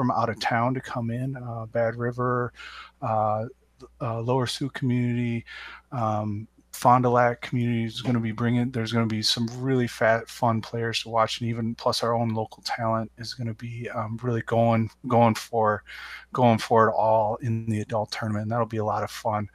[0.00, 1.36] from out of town to come in.
[1.36, 2.54] Uh, Bad River,
[3.02, 3.44] uh,
[4.00, 5.44] uh Lower Sioux community,
[5.92, 8.70] um, Fond du Lac community is going to be bringing.
[8.70, 12.14] There's going to be some really fat, fun players to watch, and even plus our
[12.14, 15.84] own local talent is going to be um, really going going for
[16.32, 18.44] going for it all in the adult tournament.
[18.44, 19.50] And that'll be a lot of fun.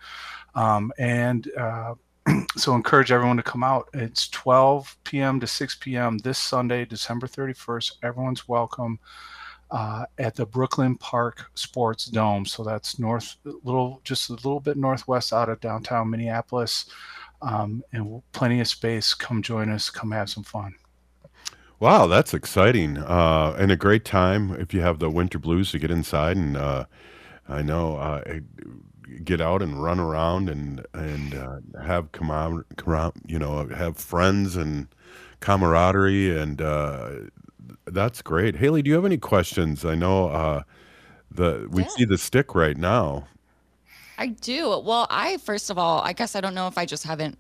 [0.53, 1.95] Um, and uh,
[2.55, 3.89] so encourage everyone to come out.
[3.95, 5.39] It's 12 p.m.
[5.39, 6.19] to 6 p.m.
[6.19, 7.93] this Sunday, December 31st.
[8.03, 8.99] Everyone's welcome
[9.71, 12.45] uh, at the Brooklyn Park Sports Dome.
[12.45, 16.85] So that's north, little, just a little bit northwest out of downtown Minneapolis,
[17.41, 19.13] um, and plenty of space.
[19.13, 19.89] Come join us.
[19.89, 20.75] Come have some fun.
[21.79, 25.79] Wow, that's exciting uh, and a great time if you have the winter blues to
[25.79, 26.85] get inside and uh,
[27.49, 28.39] I know uh,
[29.23, 34.87] get out and run around and and uh, have out, you know, have friends and
[35.39, 37.09] camaraderie and uh,
[37.85, 38.55] that's great.
[38.57, 39.83] Haley, do you have any questions?
[39.85, 40.63] I know uh,
[41.31, 41.87] the we Yeah.
[41.89, 43.27] see the stick right now.
[44.17, 44.79] I do.
[44.79, 47.37] Well, I first of all, I guess I don't know if I just haven't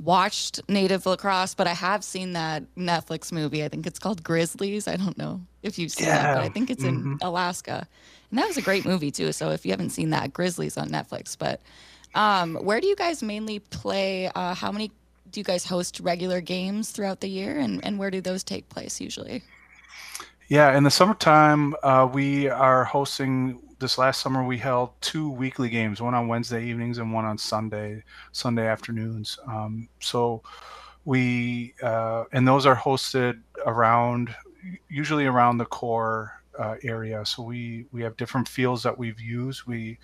[0.00, 3.62] watched Native Lacrosse, but I have seen that Netflix movie.
[3.62, 4.88] I think it's called Grizzlies.
[4.88, 6.48] I don't know if you've seen that, but I Yeah.
[6.50, 7.18] think it's in Mhm.
[7.22, 7.86] Alaska.
[8.30, 9.30] And that was a great movie too.
[9.32, 11.36] So if you haven't seen that, Grizzlies on Netflix.
[11.38, 11.60] But
[12.14, 14.28] um, where do you guys mainly play?
[14.34, 14.90] Uh, how many
[15.30, 18.68] do you guys host regular games throughout the year, and, and where do those take
[18.68, 19.42] place usually?
[20.48, 23.60] Yeah, in the summertime, uh, we are hosting.
[23.78, 27.38] This last summer, we held two weekly games, one on Wednesday evenings and one on
[27.38, 29.38] Sunday, Sunday afternoons.
[29.46, 30.42] Um, so
[31.04, 34.34] we uh, and those are hosted around,
[34.88, 37.24] usually around the core uh, area.
[37.24, 39.66] So we we have different fields that we've used.
[39.66, 39.98] We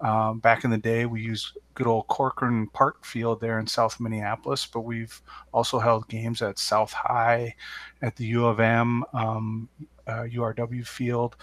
[0.00, 4.00] um, back in the day, we used good old Corcoran Park Field there in South
[4.00, 5.20] Minneapolis, but we've
[5.52, 7.54] also held games at South High,
[8.02, 9.68] at the U of M, um,
[10.06, 11.36] uh, URW Field.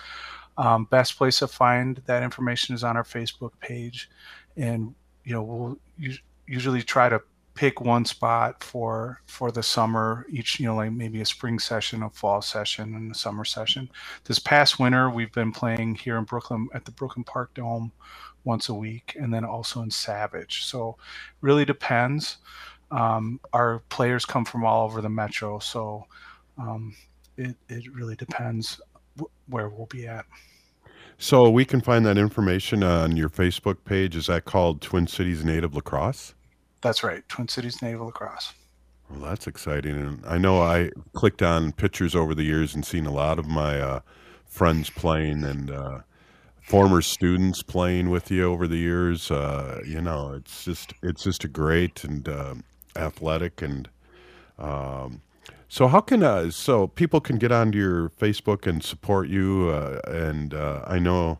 [0.58, 4.10] Um, best place to find that information is on our Facebook page,
[4.56, 4.94] and
[5.24, 5.78] you know we'll
[6.10, 7.22] us- usually try to
[7.58, 12.04] pick one spot for for the summer each you know like maybe a spring session
[12.04, 13.90] a fall session and a summer session
[14.26, 17.92] this past winter we've been playing here in brooklyn at the brooklyn park dome
[18.46, 20.98] once a week and then also in savage so
[21.42, 22.40] really depends
[22.92, 26.06] um, our players come from all over the metro so
[26.60, 26.96] um,
[27.38, 28.82] it, it really depends
[29.20, 30.26] wh- where we'll be at
[31.20, 34.16] So we can find that information on your Facebook page.
[34.16, 36.36] Is that called Twin Cities Native Lacrosse?
[36.82, 38.54] That's right twin cities native lacrosse
[39.10, 39.96] Well, that's exciting.
[39.96, 43.48] And I know I clicked on pictures over the years and seen a lot of
[43.48, 44.00] my uh,
[44.46, 46.00] friends playing and uh,
[46.62, 49.32] former students playing with you over the years.
[49.32, 52.56] Uh, you know, it's just it's just a great and uh,
[52.96, 53.90] athletic and
[54.60, 55.22] um,
[55.70, 60.00] so how can uh, so people can get onto your Facebook and support you uh,
[60.08, 61.40] and uh, I know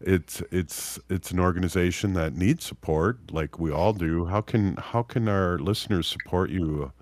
[0.00, 5.02] it's it's it's an organization that needs support like we all do how can how
[5.02, 6.92] can our listeners support you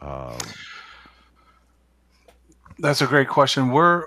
[0.00, 0.38] um,
[2.78, 3.70] That's a great question.
[3.70, 4.04] We're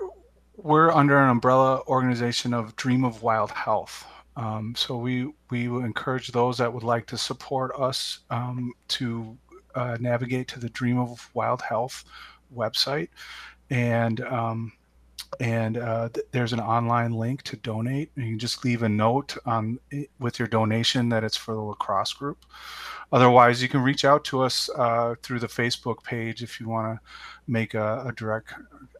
[0.56, 4.06] we're under an umbrella organization of Dream of Wild Health.
[4.36, 9.36] Um, so we we encourage those that would like to support us um, to
[9.74, 12.04] uh, navigate to the Dream of Wild Health
[12.54, 13.08] website,
[13.70, 14.72] and um,
[15.40, 18.10] and uh, th- there's an online link to donate.
[18.16, 19.36] You can just leave a note
[20.18, 22.44] with your donation that it's for the lacrosse group.
[23.12, 26.96] Otherwise, you can reach out to us uh, through the Facebook page if you want
[26.96, 27.00] to
[27.46, 28.54] make a, a direct,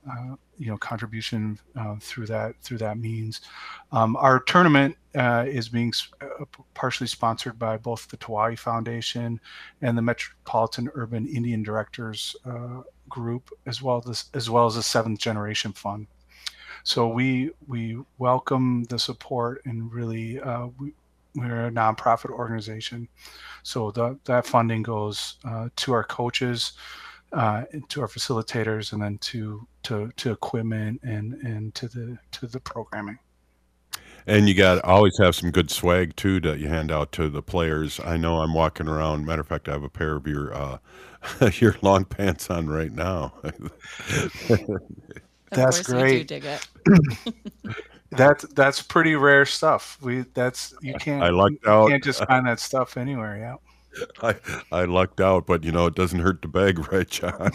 [0.09, 3.41] uh, you know, contribution uh, through that through that means.
[3.91, 6.45] Um, our tournament uh, is being s- uh,
[6.75, 9.41] partially sponsored by both the Tiwahe Foundation
[9.83, 14.83] and the Metropolitan Urban Indian Directors uh, Group, as well as as well as the
[14.83, 16.07] Seventh Generation Fund.
[16.85, 20.93] So we we welcome the support and really uh, we,
[21.35, 23.09] we're a nonprofit organization.
[23.63, 26.75] So the, that funding goes uh, to our coaches,
[27.33, 32.47] uh, to our facilitators, and then to to to equipment and and to the to
[32.47, 33.19] the programming.
[34.27, 37.43] and you got always have some good swag too that you hand out to the
[37.43, 40.55] players i know i'm walking around matter of fact i have a pair of your
[40.55, 40.79] uh
[41.55, 43.35] your long pants on right now
[45.51, 46.29] That's course we do great.
[46.29, 46.69] dig it.
[48.11, 49.99] that's that's pretty rare stuff.
[50.01, 51.91] We that's you can't I lucked you out.
[51.91, 53.37] can't just find that stuff anywhere.
[53.39, 53.57] Yeah.
[54.23, 54.35] I,
[54.73, 57.53] I lucked out, but you know, it doesn't hurt to beg, right, John?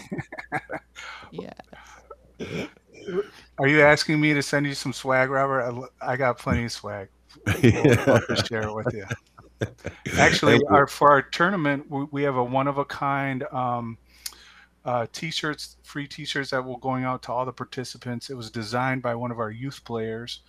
[1.30, 1.52] Yeah.
[3.58, 5.88] Are you asking me to send you some swag, Robert?
[6.00, 7.08] I, I got plenty of swag.
[7.46, 9.04] I'd to share it with you.
[10.18, 13.98] Actually, our for our tournament, we, we have a one of a kind um,
[14.84, 18.30] uh, t-shirts, free t-shirts that will going out to all the participants.
[18.30, 20.40] It was designed by one of our youth players,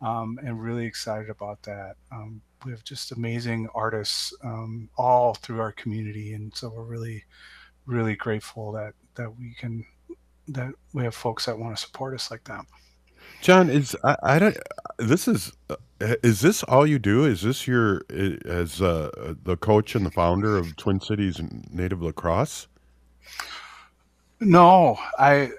[0.00, 1.96] um, and really excited about that.
[2.10, 7.24] Um, we have just amazing artists um, all through our community, and so we're really,
[7.86, 9.84] really grateful that that we can
[10.48, 12.64] that we have folks that want to support us like that.
[13.40, 14.56] John, is I, I don't.
[14.98, 17.24] This is uh, is this all you do?
[17.24, 22.68] Is this your as uh, the coach and the founder of Twin Cities Native Lacrosse?
[24.46, 25.50] No, I.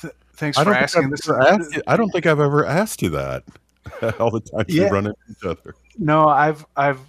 [0.00, 1.10] Th- thanks I for asking.
[1.10, 3.44] This asked you, I don't think I've ever asked you that.
[4.18, 5.74] all the times we run into each other.
[5.98, 7.00] No, I've I've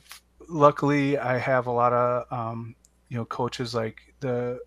[0.47, 2.75] luckily I have a lot of um,
[3.09, 4.59] you know coaches like the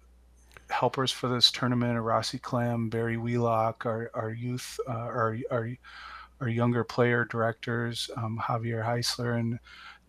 [0.68, 5.70] helpers for this tournament, Rossi Clem, Barry Wheelock, our our youth, uh, our our
[6.40, 9.58] our younger player directors, um, Javier Heisler and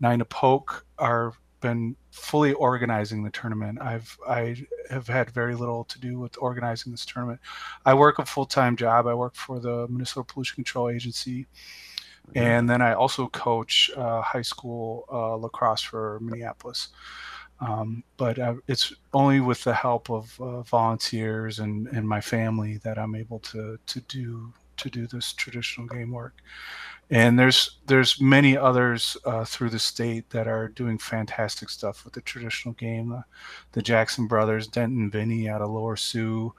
[0.00, 1.32] Nina Polk are
[1.62, 3.80] been fully organizing the tournament.
[3.80, 7.40] I've I have had very little to do with organizing this tournament.
[7.86, 9.06] I work a full time job.
[9.06, 11.46] I work for the Minnesota Pollution Control Agency,
[12.34, 16.88] and then I also coach uh, high school uh, lacrosse for Minneapolis.
[17.60, 22.78] Um, but uh, it's only with the help of uh, volunteers and, and my family
[22.78, 26.34] that I'm able to to do to do this traditional game work.
[27.10, 32.14] And there's there's many others uh, through the state that are doing fantastic stuff with
[32.14, 33.10] the traditional game.
[33.10, 33.24] The,
[33.72, 36.54] the Jackson brothers, Denton Vinny out of Lower Sioux,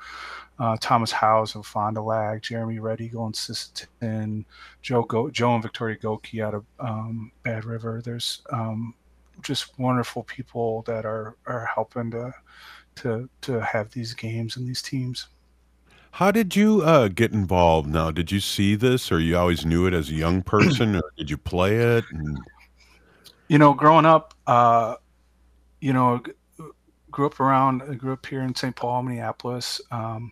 [0.59, 4.45] uh, Thomas Howes of Fond du Lac, Jeremy Red Eagle in Sisseton,
[4.83, 8.01] Joe Go- Joe and Victoria Goki out of um, Bad River.
[8.03, 8.93] There's um,
[9.41, 12.33] just wonderful people that are are helping to
[12.97, 15.27] to to have these games and these teams.
[16.13, 17.89] How did you uh, get involved?
[17.89, 21.11] Now, did you see this, or you always knew it as a young person, or
[21.17, 22.05] did you play it?
[22.11, 22.37] And
[23.47, 24.97] You know, growing up, uh,
[25.81, 26.21] you know,
[27.09, 28.75] grew up around, I grew up here in St.
[28.75, 29.81] Paul, Minneapolis.
[29.89, 30.31] Um,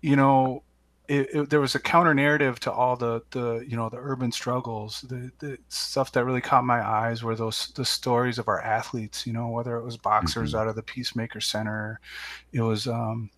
[0.00, 0.62] you know,
[1.06, 4.32] it, it, there was a counter narrative to all the the you know the urban
[4.32, 5.02] struggles.
[5.02, 9.26] The, the stuff that really caught my eyes were those the stories of our athletes.
[9.26, 12.00] You know, whether it was boxers out of the Peacemaker Center,
[12.54, 13.28] it was um,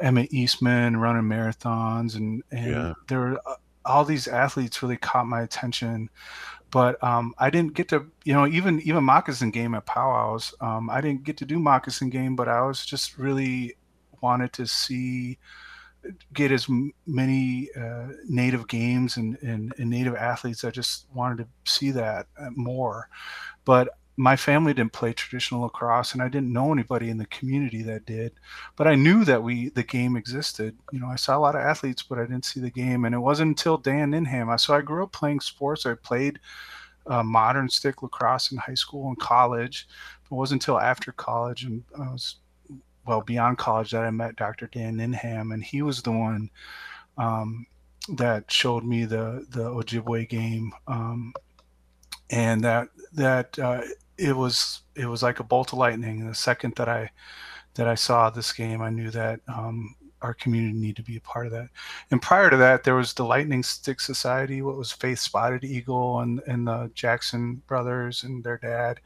[0.00, 2.94] Emmett Eastman running marathons, and and Yeah.
[3.08, 6.10] there were uh, all these athletes really caught my attention.
[6.70, 10.54] But um, I didn't get to, you know, even even moccasin game at powwows.
[10.60, 13.76] Um, I didn't get to do moccasin game, but I was just really
[14.20, 15.38] wanted to see
[16.32, 16.66] get as
[17.06, 20.64] many uh, native games and, and, and native athletes.
[20.64, 23.08] I just wanted to see that uh, more.
[23.64, 23.88] But
[24.20, 28.04] my family didn't play traditional lacrosse, and I didn't know anybody in the community that
[28.04, 28.32] did.
[28.76, 30.76] But I knew that we the game existed.
[30.92, 33.06] You know, I saw a lot of athletes, but I didn't see the game.
[33.06, 34.52] And it wasn't until Dan Ninham.
[34.52, 35.86] I So I grew up playing sports.
[35.86, 36.38] I played
[37.06, 39.88] uh, modern stick lacrosse in high school and college.
[40.30, 42.36] It wasn't until after college and I was
[43.06, 44.66] well beyond college that I met Dr.
[44.66, 46.50] Dan Ninham, and he was the one
[47.16, 47.66] um,
[48.16, 51.32] that showed me the the Ojibwe game, um,
[52.28, 53.80] and that that uh,
[54.20, 56.26] it was it was like a bolt of lightning.
[56.26, 57.10] The second that I
[57.74, 61.20] that I saw this game, I knew that um, our community needed to be a
[61.22, 61.68] part of that.
[62.10, 66.20] And prior to that, there was the Lightning Stick Society, what was Faith Spotted Eagle,
[66.20, 69.00] and and the Jackson brothers and their dad.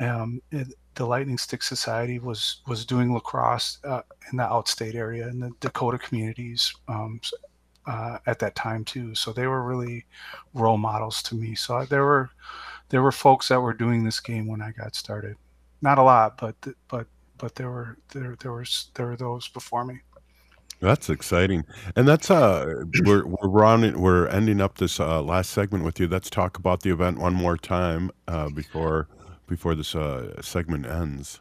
[0.00, 5.28] Um, it, the Lightning Stick Society was was doing lacrosse uh, in the outstate area
[5.28, 7.20] in the Dakota communities um,
[7.86, 9.14] uh, at that time too.
[9.14, 10.04] So they were really
[10.54, 11.54] role models to me.
[11.54, 12.30] So there were
[12.92, 15.34] there were folks that were doing this game when I got started.
[15.80, 16.54] Not a lot, but
[16.88, 17.06] but
[17.38, 19.98] but there were there there was there were those before me.
[20.78, 21.64] That's exciting,
[21.96, 26.06] and that's uh, we're we're rounding, we're ending up this uh, last segment with you.
[26.06, 29.08] Let's talk about the event one more time uh, before
[29.48, 31.40] before this uh, segment ends.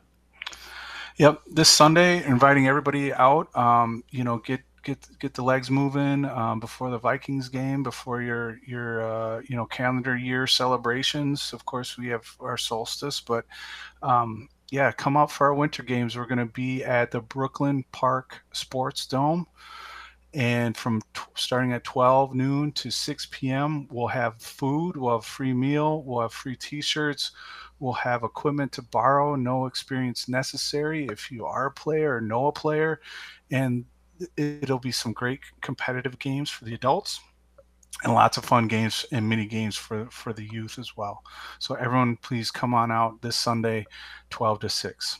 [1.17, 3.53] Yep, this Sunday, inviting everybody out.
[3.57, 8.21] Um, you know, get get get the legs moving um, before the Vikings game, before
[8.21, 11.53] your your uh, you know calendar year celebrations.
[11.53, 13.45] Of course, we have our solstice, but
[14.01, 16.15] um, yeah, come out for our winter games.
[16.15, 19.45] We're going to be at the Brooklyn Park Sports Dome,
[20.33, 25.25] and from t- starting at 12 noon to 6 p.m., we'll have food, we'll have
[25.25, 27.31] free meal, we'll have free T-shirts,
[27.79, 32.47] we'll have equipment to borrow, no experience necessary if you are a player or know
[32.47, 33.01] a player,
[33.51, 33.83] and
[34.37, 37.19] it'll be some great competitive games for the adults
[38.03, 41.23] and lots of fun games and mini games for for the youth as well.
[41.59, 43.85] So everyone, please come on out this Sunday,
[44.29, 45.19] 12 to 6.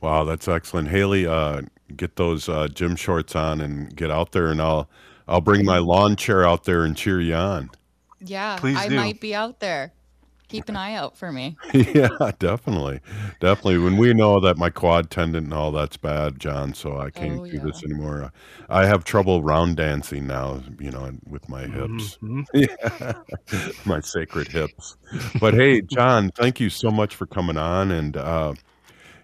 [0.00, 1.26] Wow, that's excellent, Haley.
[1.26, 1.62] Uh,
[1.96, 4.88] get those uh, gym shorts on and get out there, and I'll
[5.28, 7.70] I'll bring my lawn chair out there and cheer you on.
[8.20, 8.96] Yeah, Please I do.
[8.96, 9.92] might be out there.
[10.52, 11.58] Keep an eye out for me.
[11.74, 13.00] yeah, definitely,
[13.40, 13.78] definitely.
[13.78, 17.40] When we know that my quad tendon and all that's bad, John, so I can't
[17.40, 18.32] Oh, do this anymore.
[18.68, 22.18] I have trouble round dancing now, you know, with my hips.
[22.22, 22.44] Mhm.
[22.54, 23.12] Yeah,
[23.84, 24.96] my sacred hips.
[25.38, 28.54] But hey, John, thank you so much for coming on, and uh,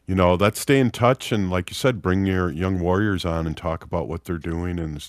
[0.06, 1.32] you know, let's stay in touch.
[1.32, 4.78] And like you said, bring your young warriors on and talk about what they're doing,
[4.78, 5.06] and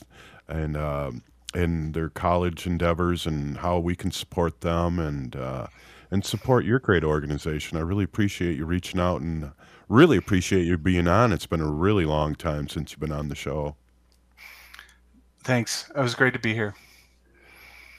[0.47, 1.23] and um
[1.55, 5.67] in their college endeavors and how we can support them and uh,
[6.11, 7.77] and support your great organization.
[7.77, 9.51] I really appreciate you reaching out and
[9.87, 11.31] really appreciate you being on.
[11.31, 13.75] It's been a really long time since you've been on the show.
[15.43, 15.89] Thanks.
[15.95, 16.75] It was great to be here.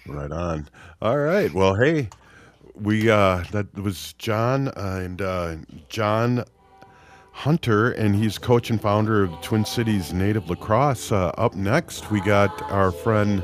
[0.07, 0.69] Right on.
[1.03, 1.53] All right.
[1.53, 2.09] Well, hey,
[2.75, 5.57] we uh that was John uh, and uh
[5.89, 6.45] John
[7.33, 11.13] Hunter, and he's coach and founder of Twin Cities Native Lacrosse.
[11.13, 13.43] Uh, up next, we got our friend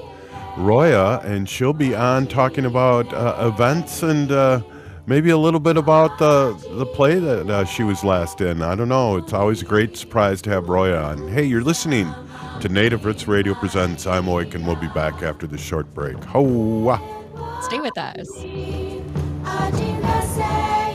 [0.56, 4.62] Roya, and she'll be on talking about uh, events and uh,
[5.06, 8.62] maybe a little bit about the the play that uh, she was last in.
[8.62, 9.16] I don't know.
[9.16, 11.28] It's always a great surprise to have Roya on.
[11.28, 12.12] Hey, you're listening
[12.60, 14.06] to Native Roots Radio presents.
[14.06, 16.16] I'm Awake, and we'll be back after this short break.
[16.24, 17.00] Hoa!
[17.62, 18.26] Stay with us.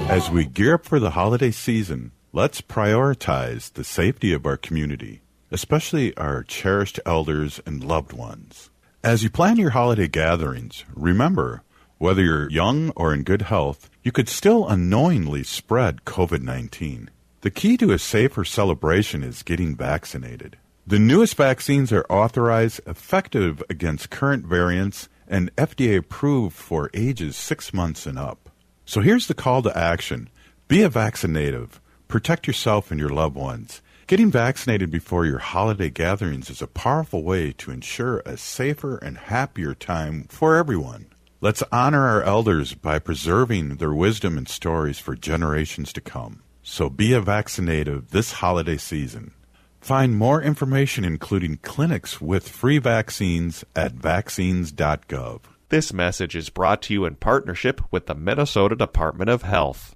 [0.09, 5.21] As we gear up for the holiday season, let's prioritize the safety of our community,
[5.51, 8.70] especially our cherished elders and loved ones.
[9.03, 11.63] As you plan your holiday gatherings, remember
[11.97, 17.09] whether you're young or in good health, you could still unknowingly spread COVID 19.
[17.41, 20.57] The key to a safer celebration is getting vaccinated.
[20.85, 27.73] The newest vaccines are authorized, effective against current variants, and FDA approved for ages six
[27.73, 28.51] months and up.
[28.85, 30.29] So here's the call to action
[30.67, 33.81] be a vaccinative, protect yourself and your loved ones.
[34.11, 39.17] Getting vaccinated before your holiday gatherings is a powerful way to ensure a safer and
[39.17, 41.05] happier time for everyone.
[41.39, 46.43] Let's honor our elders by preserving their wisdom and stories for generations to come.
[46.61, 49.31] So be a vaccinative this holiday season.
[49.79, 55.39] Find more information, including clinics with free vaccines, at vaccines.gov.
[55.69, 59.95] This message is brought to you in partnership with the Minnesota Department of Health.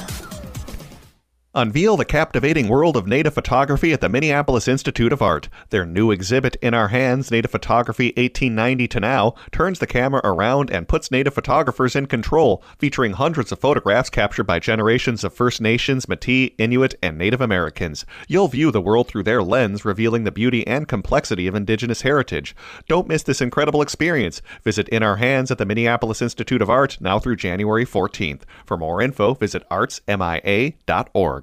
[1.53, 5.49] Unveil the captivating world of native photography at the Minneapolis Institute of Art.
[5.69, 10.71] Their new exhibit, In Our Hands Native Photography 1890 to Now, turns the camera around
[10.71, 15.59] and puts native photographers in control, featuring hundreds of photographs captured by generations of First
[15.59, 18.05] Nations, Metis, Inuit, and Native Americans.
[18.29, 22.55] You'll view the world through their lens, revealing the beauty and complexity of Indigenous heritage.
[22.87, 24.41] Don't miss this incredible experience.
[24.63, 28.43] Visit In Our Hands at the Minneapolis Institute of Art now through January 14th.
[28.65, 31.40] For more info, visit artsmia.org.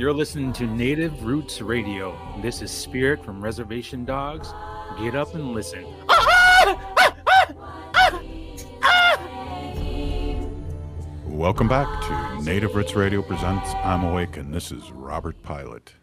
[0.00, 2.16] You're listening to Native Roots Radio.
[2.40, 4.52] This is Spirit from Reservation Dogs.
[4.98, 5.84] Get up and listen.
[11.26, 15.94] Welcome back to Native Roots Radio presents I'm Awake, and this is Robert Pilot.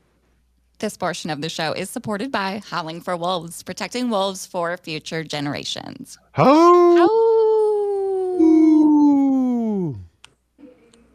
[0.80, 5.24] This portion of the show is supported by Howling for Wolves, protecting wolves for future
[5.24, 6.20] generations.
[6.34, 7.27] How?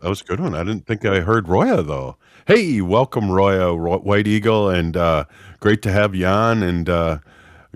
[0.03, 0.53] That was a good one.
[0.53, 2.17] I didn't think I heard Roya though.
[2.49, 5.27] Hey, welcome Roya Ro- White Eagle, and uh,
[5.61, 7.19] great to have you on, and uh,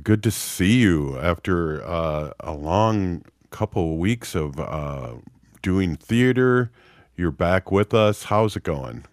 [0.02, 5.14] good to see you after uh, a long couple of weeks of uh,
[5.62, 6.72] doing theater.
[7.16, 8.24] You're back with us.
[8.24, 9.04] How's it going?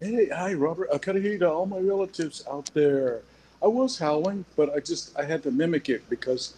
[0.00, 0.88] Hey, hi, Robert.
[0.92, 3.20] I kind of hear to all my relatives out there.
[3.62, 6.54] I was howling, but I just I had to mimic it because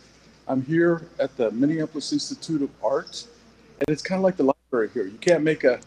[0.48, 3.26] I'm here at the Minneapolis Institute of Art,
[3.80, 5.06] and it's kind of like the here.
[5.06, 5.80] You can't make a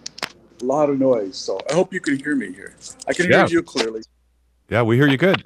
[0.62, 2.76] lot of noise, so I hope you can hear me here.
[3.08, 3.48] I can Yeah.
[3.48, 4.02] hear you clearly.
[4.70, 5.44] Yeah, we hear you good.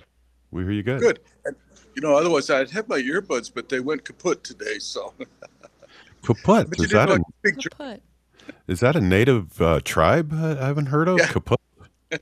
[0.52, 1.02] We hear you good.
[1.02, 1.20] Good.
[1.46, 1.56] And,
[1.96, 4.80] you know, otherwise I'd have my earbuds, but they went kaput today.
[4.80, 5.14] So,
[6.24, 6.80] Kaput.
[6.80, 8.02] Is that know I a, could speak
[8.68, 11.20] is that a native uh, tribe I I haven't heard of?
[11.20, 11.60] Kaput.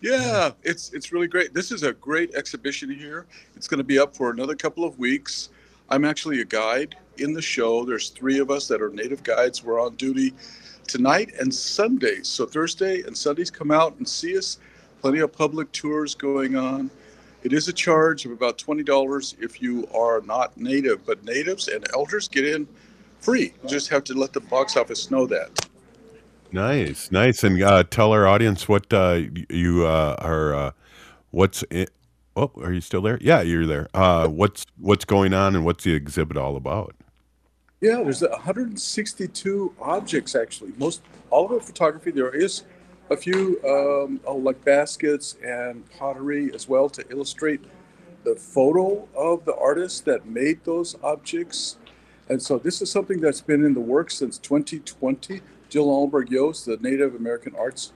[0.00, 1.52] Yeah, it's it's really great.
[1.52, 3.26] This is a great exhibition here.
[3.56, 5.48] It's going to be up for another couple of weeks.
[5.88, 7.84] I'm actually a guide in the show.
[7.84, 9.64] There's three of us that are native guides.
[9.64, 10.34] We're on duty
[10.86, 12.28] tonight and Sundays.
[12.28, 14.58] So Thursday and Sundays, come out and see us.
[15.00, 16.90] Plenty of public tours going on.
[17.44, 21.68] It is a charge of about twenty dollars if you are not native, but natives
[21.68, 22.66] and elders get in
[23.20, 23.54] free.
[23.62, 25.68] You just have to let the box office know that.
[26.50, 30.54] Nice, nice, and uh, tell our audience what uh, you uh, are.
[30.54, 30.70] Uh,
[31.30, 31.62] what's?
[32.38, 33.18] Oh, are you still there?
[33.20, 33.88] Yeah, you're there.
[33.92, 36.94] Uh, what's what's going on, and what's the exhibit all about?
[37.80, 40.72] Yeah, there's 162 objects actually.
[40.78, 42.12] Most all of it photography.
[42.12, 42.62] There is
[43.10, 47.60] a few um, oh, like baskets and pottery as well to illustrate
[48.22, 51.76] the photo of the artist that made those objects.
[52.28, 55.40] And so this is something that's been in the works since 2020.
[55.68, 57.92] Jill Ahlberg Yohe, the Native American Arts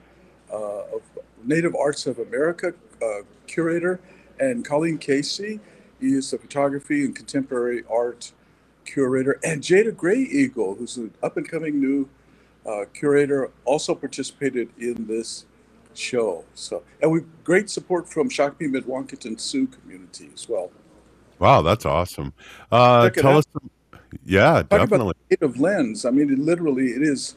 [0.53, 1.03] uh, of
[1.45, 4.01] Native Arts of America uh, curator,
[4.43, 5.61] and Colleen Casey,
[6.01, 8.33] is a photography and contemporary art
[8.85, 12.09] curator, and Jaida Grey Eagle, who's an up and coming new
[12.67, 15.47] uh, curator, also participated in this
[15.95, 16.45] show.
[16.55, 20.73] So, and we great support from Shakopee Mdewakanton Sioux community as well.
[21.39, 22.33] Wow, that's awesome.
[22.71, 23.39] Uh, tell out.
[23.39, 23.47] us.
[23.53, 23.71] Some,
[24.25, 25.15] yeah, Talk about definitely.
[25.31, 26.05] native lens.
[26.05, 27.37] I mean, it literally, it is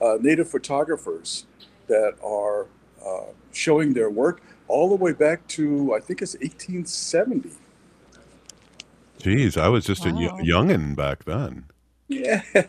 [0.00, 1.46] uh, native photographers
[1.86, 2.66] that are
[3.06, 7.50] uh, showing their work all the way back to I think it's 1870.
[9.20, 10.38] Jeez, I was just a y- Wow.
[10.40, 11.64] youngin back then.
[12.08, 12.42] Yeah,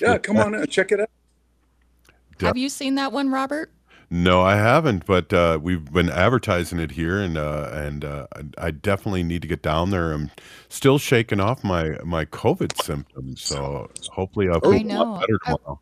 [0.00, 0.18] yeah.
[0.18, 1.10] Come on, in, check it out.
[2.40, 3.72] Have you seen that one, Robert?
[4.08, 8.26] No, I haven't, but uh, we've been advertising it here, and uh, and uh,
[8.56, 10.12] I definitely need to get down there.
[10.12, 10.30] I'm
[10.68, 15.02] still shaking off my my COVID symptoms, so hopefully I'll feel I a know.
[15.02, 15.80] lot better I- tomorrow.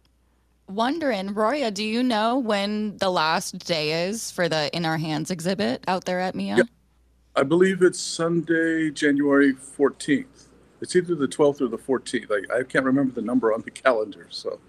[0.69, 5.31] Wondering, Roya, do you know when the last day is for the In Our Hands
[5.31, 6.57] exhibit out there at Mia?
[6.57, 6.63] Yeah.
[7.37, 10.47] I believe it's Sunday, January 14th.
[10.81, 12.31] It's either the 12th or the 14th.
[12.31, 14.27] I, I can't remember the number on the calendar.
[14.31, 14.61] So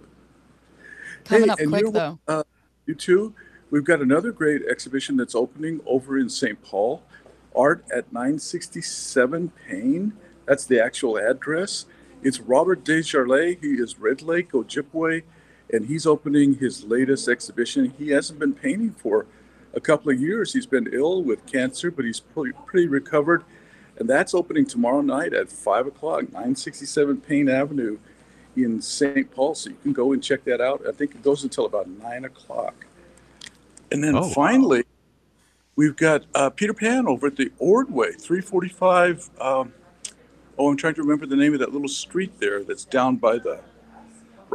[1.25, 2.33] Coming up and quick, you know though.
[2.39, 2.43] Uh,
[2.85, 3.33] you too.
[3.71, 6.61] We've got another great exhibition that's opening over in St.
[6.61, 7.03] Paul.
[7.55, 10.13] Art at 967 Payne.
[10.45, 11.85] That's the actual address.
[12.21, 13.59] It's Robert DesJarlait.
[13.61, 15.23] He is Red Lake, Ojibwe,
[15.72, 17.93] and he's opening his latest exhibition.
[17.97, 19.26] He hasn't been painting for
[19.74, 20.53] a couple of years.
[20.53, 23.43] He's been ill with cancer, but he's pretty, pretty recovered.
[23.97, 27.97] And that's opening tomorrow night at 5 o'clock, 967 Payne Avenue
[28.55, 29.30] in St.
[29.32, 29.55] Paul.
[29.55, 30.82] So you can go and check that out.
[30.88, 32.86] I think it goes until about 9 o'clock.
[33.91, 34.30] And then Oh, wow.
[34.30, 34.84] finally,
[35.76, 39.30] we've got uh, Peter Pan over at the Ordway, 345.
[39.39, 39.74] Um,
[40.57, 43.38] oh, I'm trying to remember the name of that little street there that's down by
[43.38, 43.59] the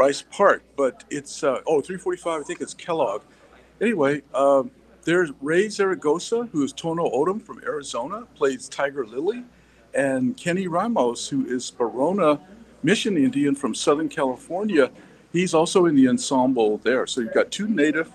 [0.01, 0.62] Rice Park.
[0.78, 3.20] But it's, uh, oh, 345, I think it's Kellogg.
[3.82, 4.70] Anyway, um,
[5.05, 9.44] there's Raye Zaragoza, who is Tohono O'odham from Arizona, plays Tiger Lily,
[9.92, 12.40] and Kenny Ramos, who is Barona
[12.82, 14.90] Mission Indian from Southern California.
[15.34, 17.07] He's also in the ensemble there.
[17.07, 18.11] So you've got two native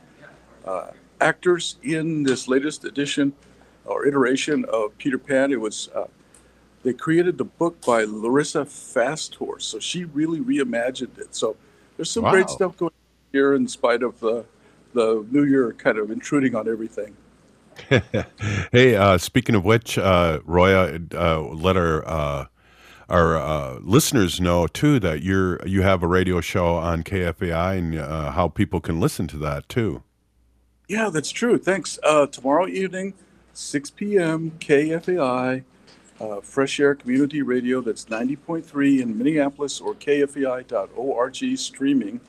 [0.66, 0.90] uh,
[1.22, 3.34] actors in this latest edition
[3.86, 5.52] or iteration of Peter Pan.
[5.52, 6.08] It was uh,
[6.82, 11.36] they created the book by Larissa Fasthorse, so she really reimagined it.
[11.36, 11.58] So
[11.98, 14.46] there's some great stuff going on here in spite of the
[14.94, 17.16] the New Year kind of intruding on everything.
[18.72, 22.46] hey, uh, speaking of which, uh, Roya, uh, let our uh,
[23.10, 28.00] our uh, listeners know too that you're you have a radio show on KFAI and
[28.00, 30.04] uh, how people can listen to that too.
[30.88, 31.58] Yeah, that's true.
[31.58, 32.00] Thanks.
[32.04, 33.16] Uh, tomorrow evening,
[33.54, 35.64] 6 p.m., KFAI,
[36.20, 42.22] uh, Fresh Air Community Radio, that's 90.3 in Minneapolis or kfai.org streaming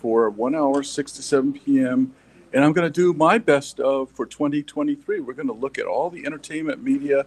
[0.00, 2.14] for one hour, 6 to 7 p.m.
[2.52, 5.20] And I'm going to do my best of for 2023.
[5.20, 7.26] We're going to look at all the entertainment media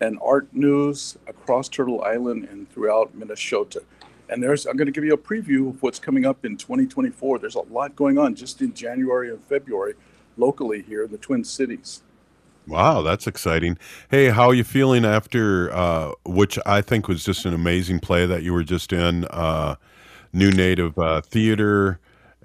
[0.00, 3.82] and art news across Turtle Island and throughout Minnesota.
[4.28, 7.40] And there's I'm going to give you a preview of what's coming up in 2024.
[7.40, 9.94] There's a lot going on just in January and February
[10.36, 12.02] locally here in the Twin Cities.
[12.70, 13.78] Wow, that's exciting.
[14.10, 18.26] Hey, how are you feeling after uh, which I think was just an amazing play
[18.26, 19.74] that you were just in, uh,
[20.32, 22.00] New Native uh, Theater.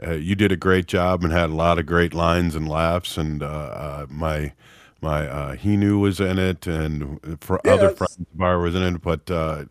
[0.06, 3.18] Uh, you did a great job and had a lot of great lines and laughs.
[3.18, 4.54] And uh, uh, my
[5.02, 8.76] my uh, Hinu was in it, and for Yeah, other it's- friends of ours was
[8.76, 9.02] in it.
[9.02, 9.66] But uh,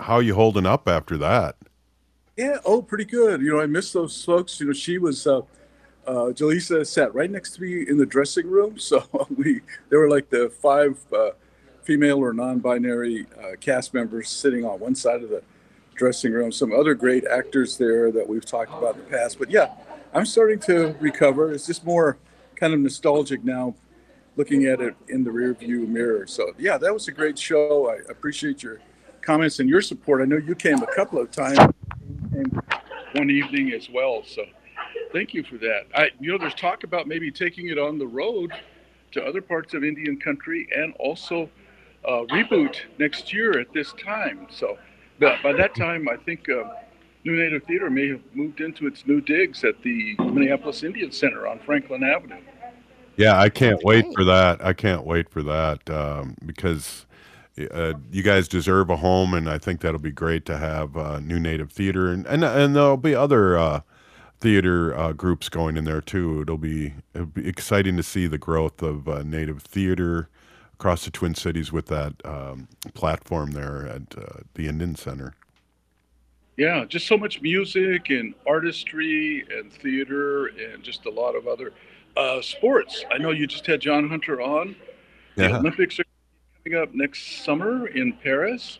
[0.00, 1.56] how are you holding up after that?
[2.36, 3.42] Yeah, oh, pretty good.
[3.42, 4.58] You know, I miss those folks.
[4.60, 5.42] You know, she was, uh,
[6.06, 8.78] uh, Jaleesa sat right next to me in the dressing room.
[8.78, 9.04] So
[9.36, 11.30] we, they were like the five uh,
[11.82, 15.42] female or non binary uh, cast members sitting on one side of the
[15.94, 16.50] dressing room.
[16.52, 19.38] Some other great actors there that we've talked about in the past.
[19.38, 19.70] But yeah,
[20.14, 21.52] I'm starting to recover.
[21.52, 22.16] It's just more
[22.56, 23.74] kind of nostalgic now
[24.36, 26.26] looking at it in the rear view mirror.
[26.26, 27.90] So yeah, that was a great show.
[27.90, 28.80] I appreciate your
[29.20, 30.22] comments and your support.
[30.22, 31.58] I know you came a couple of times
[33.14, 34.22] one evening as well.
[34.24, 34.44] So
[35.12, 35.86] thank you for that.
[35.94, 38.52] I, you know, there's talk about maybe taking it on the road
[39.12, 41.50] to other parts of Indian country and also
[42.04, 44.46] uh, reboot next year at this time.
[44.50, 44.78] So
[45.20, 46.64] but by that time, I think uh,
[47.24, 51.46] New Native Theater may have moved into its new digs at the Minneapolis Indian Center
[51.46, 52.40] on Franklin Avenue.
[53.16, 54.64] Yeah, I can't wait for that.
[54.64, 57.04] I can't wait for that um, because
[57.70, 61.20] uh, you guys deserve a home, and I think that'll be great to have uh,
[61.20, 63.80] New Native Theater, and and, and there'll be other uh,
[64.40, 66.40] theater uh, groups going in there too.
[66.42, 70.28] It'll be it'll be exciting to see the growth of uh, Native theater
[70.74, 75.34] across the Twin Cities with that um, platform there at uh, the Indian Center.
[76.56, 81.72] Yeah, just so much music and artistry and theater and just a lot of other
[82.16, 83.04] uh, sports.
[83.10, 84.76] I know you just had John Hunter on.
[85.36, 86.04] The Olympics are
[86.64, 88.78] coming up next summer in Paris.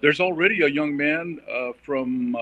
[0.00, 2.34] There's already a young man uh, from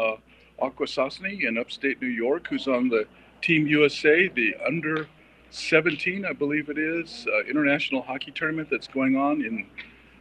[0.60, 3.06] Akwesasne in upstate New York who's on the
[3.42, 5.06] Team USA, the under
[5.50, 9.66] 17, I believe it is, uh, international hockey tournament that's going on in,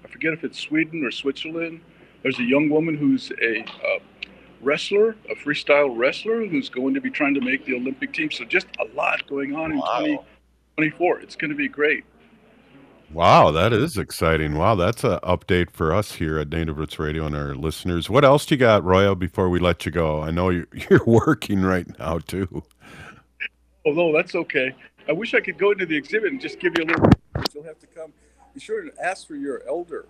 [0.06, 1.82] I forget if it's Sweden or Switzerland.
[2.24, 4.00] There's a young woman who's a uh,
[4.62, 8.32] wrestler, a freestyle wrestler, who's going to be trying to make the Olympic team.
[8.32, 11.20] So just a lot going on in 2024.
[11.22, 12.06] It's going to be great.
[13.12, 14.58] Wow, that is exciting.
[14.58, 18.10] Wow, that's an update for us here at Native Roots Radio and our listeners.
[18.10, 20.22] What else do you got, Roya, before we let you go?
[20.22, 22.64] I know you're, you're working right now, too.
[23.86, 24.76] Oh, no, that's okay.
[25.08, 27.10] I wish I could go into the exhibit and just give you a little.
[27.54, 28.12] You'll have to come.
[28.54, 30.06] Be sure to ask for your elder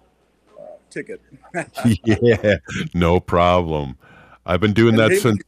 [0.59, 1.21] uh, ticket.
[2.03, 2.57] yeah,
[2.95, 3.97] no problem.
[4.45, 5.43] I've been doing And that Haley since.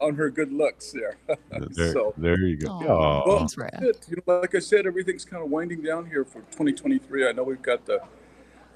[0.00, 1.16] On her good looks there.
[1.70, 2.78] There, so, there you go.
[2.78, 3.38] well, Aw.
[3.40, 4.06] that's it.
[4.08, 7.28] You know, like I said, everything's kind of winding down here for 2023.
[7.28, 8.02] I know we've got the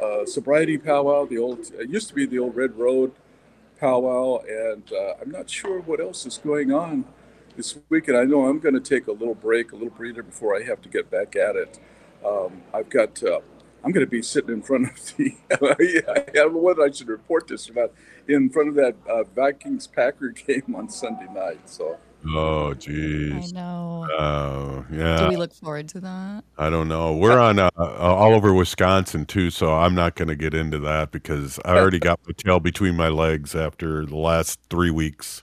[0.00, 3.12] uh, sobriety powwow, the old, it used to be the old Red Road
[3.78, 7.04] powwow, and uh, I'm not sure what else is going on
[7.56, 8.16] this weekend.
[8.16, 10.80] I know I'm going to take a little break, a little breather before I have
[10.82, 11.78] to get back at it.
[12.24, 13.40] Um, I've got, uh,
[13.82, 17.08] I'm going to be sitting in front of the, I don't know whether I should
[17.08, 17.90] report this or not,
[18.28, 21.68] in front of that uh, Vikings Packer game on Sunday night.
[21.68, 23.32] So, Oh, jeez.
[23.32, 24.06] I know.
[24.18, 25.20] Oh, yeah.
[25.20, 26.44] Do we look forward to that?
[26.58, 27.16] I don't know.
[27.16, 30.78] We're on uh, uh, all over Wisconsin too, so I'm not going to get into
[30.80, 35.42] that because I already got my tail between my legs after the last three weeks.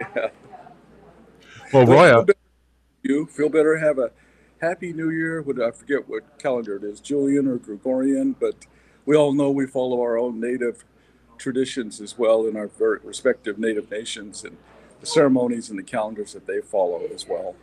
[1.72, 2.24] Well, Roy,
[3.02, 3.76] you feel better.
[3.76, 4.10] Have a
[4.60, 5.42] happy New Year.
[5.42, 8.66] What I forget what calendar it is, Julian or Gregorian, but
[9.06, 10.84] we all know we follow our own native
[11.38, 14.56] traditions as well in our very respective native nations and
[15.00, 17.54] the ceremonies and the calendars that they follow as well.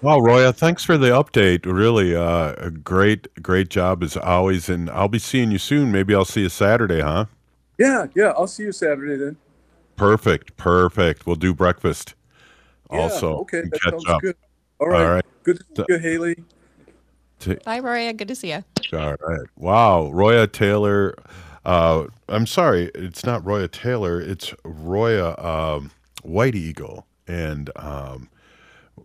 [0.00, 1.64] Well, Roya, thanks for the update.
[1.64, 4.68] Really, uh, a great, great job as always.
[4.68, 5.92] And I'll be seeing you soon.
[5.92, 7.26] Maybe I'll see you Saturday, huh?
[7.78, 8.32] Yeah, yeah.
[8.36, 9.36] I'll see you Saturday then.
[9.96, 11.26] Perfect, perfect.
[11.26, 12.14] We'll do breakfast.
[12.92, 14.20] Yeah, also, okay, and that catch sounds up.
[14.20, 14.36] good.
[14.80, 15.24] All right.
[15.42, 16.44] Good to see you, Haley.
[17.38, 18.12] t- Bye, Roya.
[18.12, 18.64] Good to see you.
[18.92, 19.46] All right.
[19.56, 20.10] Wow.
[20.10, 21.14] Roya Taylor.
[21.64, 22.90] Uh, I'm sorry.
[22.94, 24.20] It's not Roya Taylor.
[24.20, 25.90] It's Roya um,
[26.22, 27.06] White Eagle.
[27.26, 28.28] And um,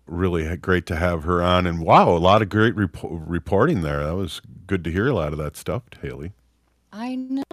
[0.06, 1.66] really great to have her on.
[1.66, 4.04] And wow, a lot of great repo- reporting there.
[4.04, 6.34] That was good to hear a lot of that stuff, Haley.
[6.92, 7.44] I know.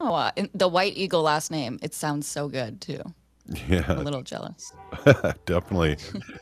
[0.00, 1.78] Uh, the White Eagle last name.
[1.82, 3.02] It sounds so good too.
[3.68, 3.84] Yeah.
[3.88, 4.72] I'm a little jealous.
[5.46, 5.96] Definitely.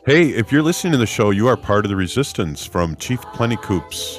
[0.07, 3.21] hey, if you're listening to the show, you are part of the resistance from Chief
[3.33, 4.19] Plenty Coups.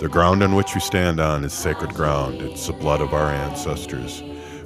[0.00, 2.42] The ground on which we stand on is sacred ground.
[2.42, 4.22] It's the blood of our ancestors.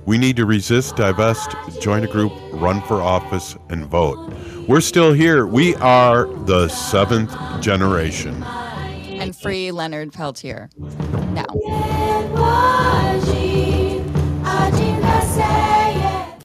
[0.06, 4.32] We need to resist, divest, join a group, run for office, and vote.
[4.66, 5.46] We're still here.
[5.46, 8.42] We are the seventh generation.
[8.42, 10.70] And free Leonard Peltier.
[10.78, 11.44] Now.
[11.52, 13.28] It was